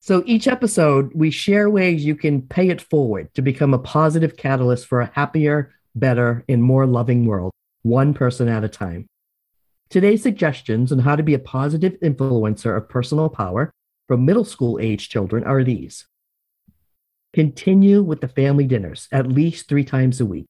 So 0.00 0.22
each 0.26 0.46
episode, 0.46 1.10
we 1.14 1.30
share 1.30 1.70
ways 1.70 2.04
you 2.04 2.14
can 2.14 2.42
pay 2.42 2.68
it 2.68 2.82
forward 2.82 3.32
to 3.34 3.40
become 3.40 3.72
a 3.72 3.78
positive 3.78 4.36
catalyst 4.36 4.86
for 4.86 5.00
a 5.00 5.10
happier, 5.14 5.72
better, 5.94 6.44
and 6.46 6.62
more 6.62 6.86
loving 6.86 7.24
world, 7.24 7.52
one 7.84 8.14
person 8.14 8.48
at 8.48 8.64
a 8.64 8.68
time. 8.68 9.06
Today's 9.90 10.22
suggestions 10.22 10.90
on 10.90 10.98
how 10.98 11.14
to 11.14 11.22
be 11.22 11.34
a 11.34 11.38
positive 11.38 11.92
influencer 12.00 12.76
of 12.76 12.88
personal 12.88 13.28
power 13.28 13.70
for 14.08 14.16
middle 14.16 14.44
school 14.44 14.78
age 14.80 15.08
children 15.08 15.44
are 15.44 15.62
these. 15.62 16.06
Continue 17.34 18.02
with 18.02 18.20
the 18.20 18.28
family 18.28 18.66
dinners 18.66 19.06
at 19.12 19.28
least 19.28 19.68
three 19.68 19.84
times 19.84 20.20
a 20.20 20.26
week. 20.26 20.46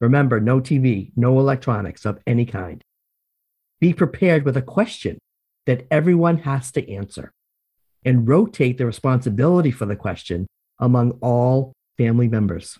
Remember, 0.00 0.40
no 0.40 0.60
TV, 0.60 1.12
no 1.14 1.38
electronics 1.38 2.04
of 2.04 2.18
any 2.26 2.44
kind. 2.44 2.82
Be 3.80 3.92
prepared 3.92 4.44
with 4.44 4.56
a 4.56 4.62
question 4.62 5.18
that 5.66 5.86
everyone 5.90 6.38
has 6.38 6.72
to 6.72 6.92
answer 6.92 7.32
and 8.04 8.26
rotate 8.26 8.78
the 8.78 8.86
responsibility 8.86 9.70
for 9.70 9.86
the 9.86 9.94
question 9.94 10.48
among 10.80 11.12
all 11.20 11.72
family 11.96 12.26
members. 12.26 12.78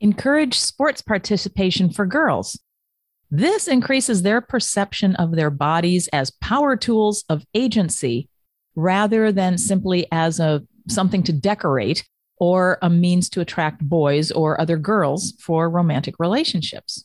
Encourage 0.00 0.56
sports 0.56 1.02
participation 1.02 1.90
for 1.90 2.06
girls. 2.06 2.60
This 3.30 3.68
increases 3.68 4.22
their 4.22 4.40
perception 4.40 5.14
of 5.16 5.32
their 5.32 5.50
bodies 5.50 6.08
as 6.08 6.30
power 6.30 6.76
tools 6.76 7.24
of 7.28 7.44
agency 7.54 8.28
rather 8.74 9.32
than 9.32 9.58
simply 9.58 10.06
as 10.10 10.40
a 10.40 10.62
something 10.88 11.22
to 11.24 11.32
decorate 11.32 12.06
or 12.38 12.78
a 12.80 12.88
means 12.88 13.28
to 13.30 13.40
attract 13.40 13.82
boys 13.82 14.30
or 14.30 14.60
other 14.60 14.78
girls 14.78 15.34
for 15.40 15.68
romantic 15.68 16.14
relationships. 16.18 17.04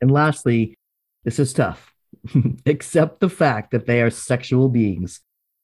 And 0.00 0.10
lastly, 0.10 0.76
this 1.24 1.38
is 1.38 1.52
tough. 1.52 1.92
Accept 2.66 3.20
the 3.20 3.30
fact 3.30 3.70
that 3.70 3.86
they 3.86 4.02
are 4.02 4.10
sexual 4.10 4.68
beings 4.68 5.20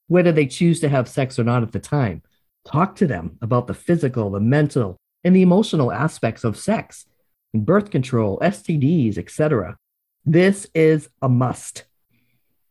whether 0.09 0.33
they 0.33 0.47
choose 0.47 0.81
to 0.81 0.89
have 0.89 1.07
sex 1.07 1.39
or 1.39 1.45
not 1.45 1.63
at 1.63 1.73
the 1.73 1.79
time. 1.79 2.23
Talk 2.67 2.97
to 2.97 3.07
them 3.07 3.39
about 3.41 3.67
the 3.67 3.75
physical, 3.75 4.31
the 4.31 4.41
mental, 4.41 4.97
and 5.23 5.37
the 5.37 5.43
emotional 5.43 5.93
aspects 5.93 6.45
of 6.45 6.57
sex, 6.57 7.07
birth 7.55 7.91
control, 7.91 8.39
STDs, 8.41 9.19
etc. 9.19 9.77
This 10.25 10.67
is 10.75 11.09
a 11.23 11.29
must. 11.29 11.85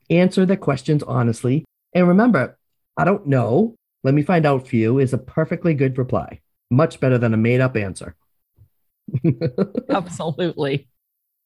Answer 0.09 0.45
the 0.45 0.57
questions 0.57 1.03
honestly. 1.03 1.65
And 1.93 2.07
remember, 2.07 2.57
I 2.95 3.05
don't 3.05 3.27
know, 3.27 3.75
let 4.03 4.13
me 4.13 4.23
find 4.23 4.45
out 4.45 4.67
for 4.67 4.75
you 4.75 4.99
is 4.99 5.13
a 5.13 5.17
perfectly 5.17 5.73
good 5.73 5.97
reply. 5.97 6.39
Much 6.69 6.99
better 6.99 7.17
than 7.17 7.33
a 7.33 7.37
made 7.37 7.61
up 7.61 7.75
answer. 7.75 8.15
Absolutely. 9.89 10.87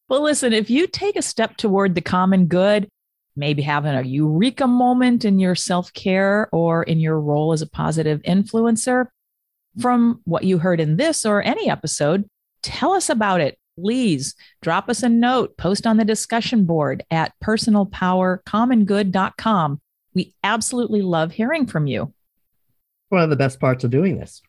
Well, 0.10 0.24
listen, 0.24 0.52
if 0.52 0.70
you 0.70 0.88
take 0.88 1.16
a 1.16 1.22
step 1.22 1.58
toward 1.58 1.96
the 1.96 2.02
common 2.02 2.48
good, 2.48 2.90
maybe 3.36 3.62
having 3.62 3.96
a 3.96 4.02
eureka 4.02 4.68
moment 4.68 5.26
in 5.26 5.40
your 5.40 5.56
self 5.56 5.94
care 5.94 6.50
or 6.52 6.84
in 6.84 7.00
your 7.00 7.20
role 7.20 7.54
as 7.54 7.62
a 7.62 7.70
positive 7.70 8.22
influencer. 8.24 9.08
From 9.80 10.20
what 10.26 10.44
you 10.44 10.58
heard 10.58 10.82
in 10.82 10.98
this 10.98 11.26
or 11.26 11.42
any 11.42 11.70
episode, 11.70 12.30
tell 12.62 12.94
us 12.94 13.10
about 13.10 13.42
it. 13.42 13.58
Please 13.78 14.36
drop 14.62 14.90
us 14.90 15.04
a 15.04 15.10
note, 15.10 15.58
post 15.58 15.86
on 15.88 15.98
the 15.98 16.06
discussion 16.06 16.66
board 16.66 17.04
at 17.10 17.34
personalpowercommongood.com. 17.44 19.82
We 20.14 20.36
absolutely 20.44 21.02
love 21.02 21.32
hearing 21.32 21.66
from 21.66 21.88
you. 21.88 22.14
One 23.10 23.24
of 23.24 23.30
the 23.30 23.36
best 23.36 23.60
parts 23.60 23.84
of 23.84 23.92
doing 23.92 24.18
this. 24.18 24.42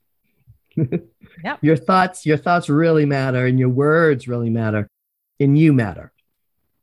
yep. 0.76 1.58
Your 1.60 1.76
thoughts, 1.76 2.24
your 2.26 2.36
thoughts 2.36 2.68
really 2.68 3.06
matter 3.06 3.46
and 3.46 3.58
your 3.58 3.68
words 3.68 4.28
really 4.28 4.50
matter 4.50 4.88
and 5.38 5.58
you 5.58 5.72
matter. 5.72 6.12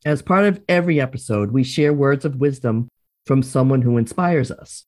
As 0.05 0.21
part 0.21 0.45
of 0.45 0.61
every 0.69 1.01
episode, 1.01 1.51
we 1.51 1.63
share 1.63 1.93
words 1.93 2.23
of 2.23 2.37
wisdom 2.37 2.87
from 3.25 3.43
someone 3.43 3.81
who 3.81 3.97
inspires 3.97 4.49
us. 4.49 4.85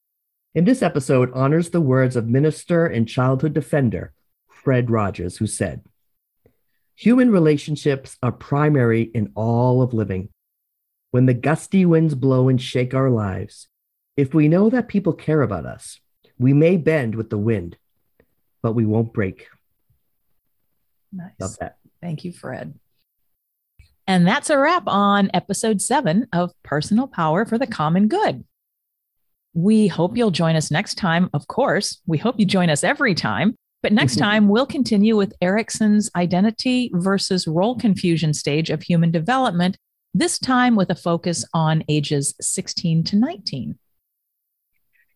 And 0.56 0.68
this 0.68 0.82
episode 0.82 1.32
honors 1.34 1.70
the 1.70 1.82
words 1.82 2.16
of 2.16 2.28
minister 2.28 2.86
and 2.86 3.08
childhood 3.08 3.54
defender 3.54 4.14
Fred 4.50 4.90
Rogers, 4.90 5.38
who 5.38 5.48
said, 5.48 5.82
Human 6.96 7.32
relationships 7.32 8.18
are 8.22 8.32
primary 8.32 9.04
in 9.04 9.32
all 9.36 9.82
of 9.82 9.94
living. 9.94 10.30
When 11.12 11.26
the 11.26 11.34
gusty 11.34 11.86
winds 11.86 12.16
blow 12.16 12.48
and 12.48 12.62
shake 12.62 12.94
our 12.94 13.10
lives, 13.10 13.68
if 14.16 14.34
we 14.34 14.48
know 14.48 14.70
that 14.70 14.88
people 14.88 15.14
care 15.14 15.42
about 15.42 15.66
us, 15.66 16.00
we 16.38 16.54
may 16.54 16.78
bend 16.78 17.16
with 17.16 17.30
the 17.30 17.38
wind, 17.38 17.78
but 18.62 18.74
we 18.74 18.86
won't 18.86 19.14
break. 19.14 19.48
Nice. 21.12 21.32
Love 21.40 21.58
that. 21.60 21.78
Thank 22.02 22.24
you, 22.24 22.32
Fred. 22.32 22.74
And 24.08 24.28
that's 24.28 24.50
a 24.50 24.58
wrap 24.58 24.84
on 24.88 25.30
episode 25.34 25.82
seven 25.82 26.28
of 26.34 26.52
Personal 26.64 27.08
Power 27.08 27.46
for 27.46 27.58
the 27.58 27.68
Common 27.68 28.08
Good. 28.08 28.44
We 29.54 29.88
hope 29.88 30.18
you'll 30.18 30.32
join 30.32 30.56
us 30.56 30.72
next 30.72 30.96
time. 30.96 31.30
Of 31.34 31.48
course, 31.48 32.02
we 32.06 32.18
hope 32.18 32.40
you 32.40 32.46
join 32.46 32.70
us 32.70 32.84
every 32.84 33.14
time. 33.16 33.58
But 33.82 33.94
next 33.94 34.14
mm-hmm. 34.14 34.24
time, 34.24 34.48
we'll 34.48 34.66
continue 34.66 35.18
with 35.18 35.34
Erikson's 35.42 36.10
identity 36.16 36.92
versus 36.94 37.48
role 37.48 37.76
confusion 37.76 38.34
stage 38.34 38.70
of 38.70 38.84
human 38.84 39.12
development, 39.12 39.78
this 40.14 40.38
time 40.38 40.76
with 40.76 40.90
a 40.90 40.96
focus 40.96 41.46
on 41.54 41.84
ages 41.88 42.36
16 42.40 43.04
to 43.06 43.16
19. 43.16 43.78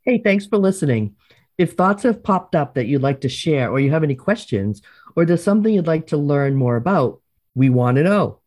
Hey, 0.03 0.19
thanks 0.19 0.45
for 0.45 0.57
listening. 0.57 1.15
If 1.57 1.73
thoughts 1.73 2.03
have 2.03 2.23
popped 2.23 2.55
up 2.55 2.73
that 2.73 2.87
you'd 2.87 3.01
like 3.01 3.21
to 3.21 3.29
share, 3.29 3.69
or 3.69 3.79
you 3.79 3.91
have 3.91 4.03
any 4.03 4.15
questions, 4.15 4.81
or 5.15 5.25
there's 5.25 5.43
something 5.43 5.73
you'd 5.73 5.87
like 5.87 6.07
to 6.07 6.17
learn 6.17 6.55
more 6.55 6.75
about, 6.75 7.21
we 7.53 7.69
want 7.69 7.97
to 7.97 8.03
know 8.03 8.39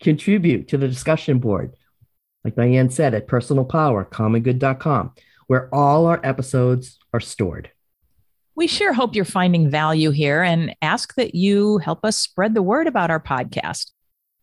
contribute 0.00 0.68
to 0.68 0.76
the 0.76 0.88
discussion 0.88 1.38
board, 1.38 1.74
like 2.44 2.56
Diane 2.56 2.90
said, 2.90 3.14
at 3.14 3.26
personalpowercommongood.com, 3.26 5.14
where 5.46 5.74
all 5.74 6.06
our 6.06 6.20
episodes 6.22 6.98
are 7.12 7.20
stored. 7.20 7.70
We 8.56 8.68
sure 8.68 8.92
hope 8.92 9.16
you're 9.16 9.24
finding 9.24 9.68
value 9.68 10.12
here 10.12 10.40
and 10.40 10.76
ask 10.80 11.16
that 11.16 11.34
you 11.34 11.78
help 11.78 12.04
us 12.04 12.16
spread 12.16 12.54
the 12.54 12.62
word 12.62 12.86
about 12.86 13.10
our 13.10 13.18
podcast. 13.18 13.90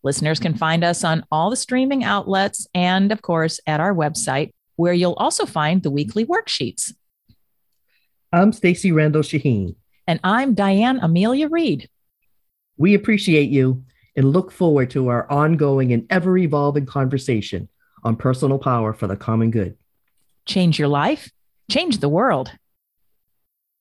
Listeners 0.02 0.38
can 0.38 0.54
find 0.54 0.84
us 0.84 1.02
on 1.02 1.24
all 1.32 1.48
the 1.48 1.56
streaming 1.56 2.04
outlets 2.04 2.66
and, 2.74 3.10
of 3.10 3.22
course, 3.22 3.58
at 3.66 3.80
our 3.80 3.94
website, 3.94 4.50
where 4.76 4.92
you'll 4.92 5.14
also 5.14 5.46
find 5.46 5.82
the 5.82 5.90
weekly 5.90 6.26
worksheets. 6.26 6.92
I'm 8.34 8.52
Stacy 8.52 8.92
Randall 8.92 9.22
Shaheen. 9.22 9.76
And 10.06 10.20
I'm 10.22 10.52
Diane 10.52 10.98
Amelia 11.00 11.48
Reed. 11.48 11.88
We 12.76 12.92
appreciate 12.92 13.48
you 13.48 13.82
and 14.14 14.30
look 14.30 14.52
forward 14.52 14.90
to 14.90 15.08
our 15.08 15.30
ongoing 15.30 15.90
and 15.90 16.06
ever 16.10 16.36
evolving 16.36 16.84
conversation 16.84 17.70
on 18.04 18.16
personal 18.16 18.58
power 18.58 18.92
for 18.92 19.06
the 19.06 19.16
common 19.16 19.50
good. 19.50 19.78
Change 20.44 20.78
your 20.78 20.88
life, 20.88 21.30
change 21.70 22.00
the 22.00 22.10
world. 22.10 22.50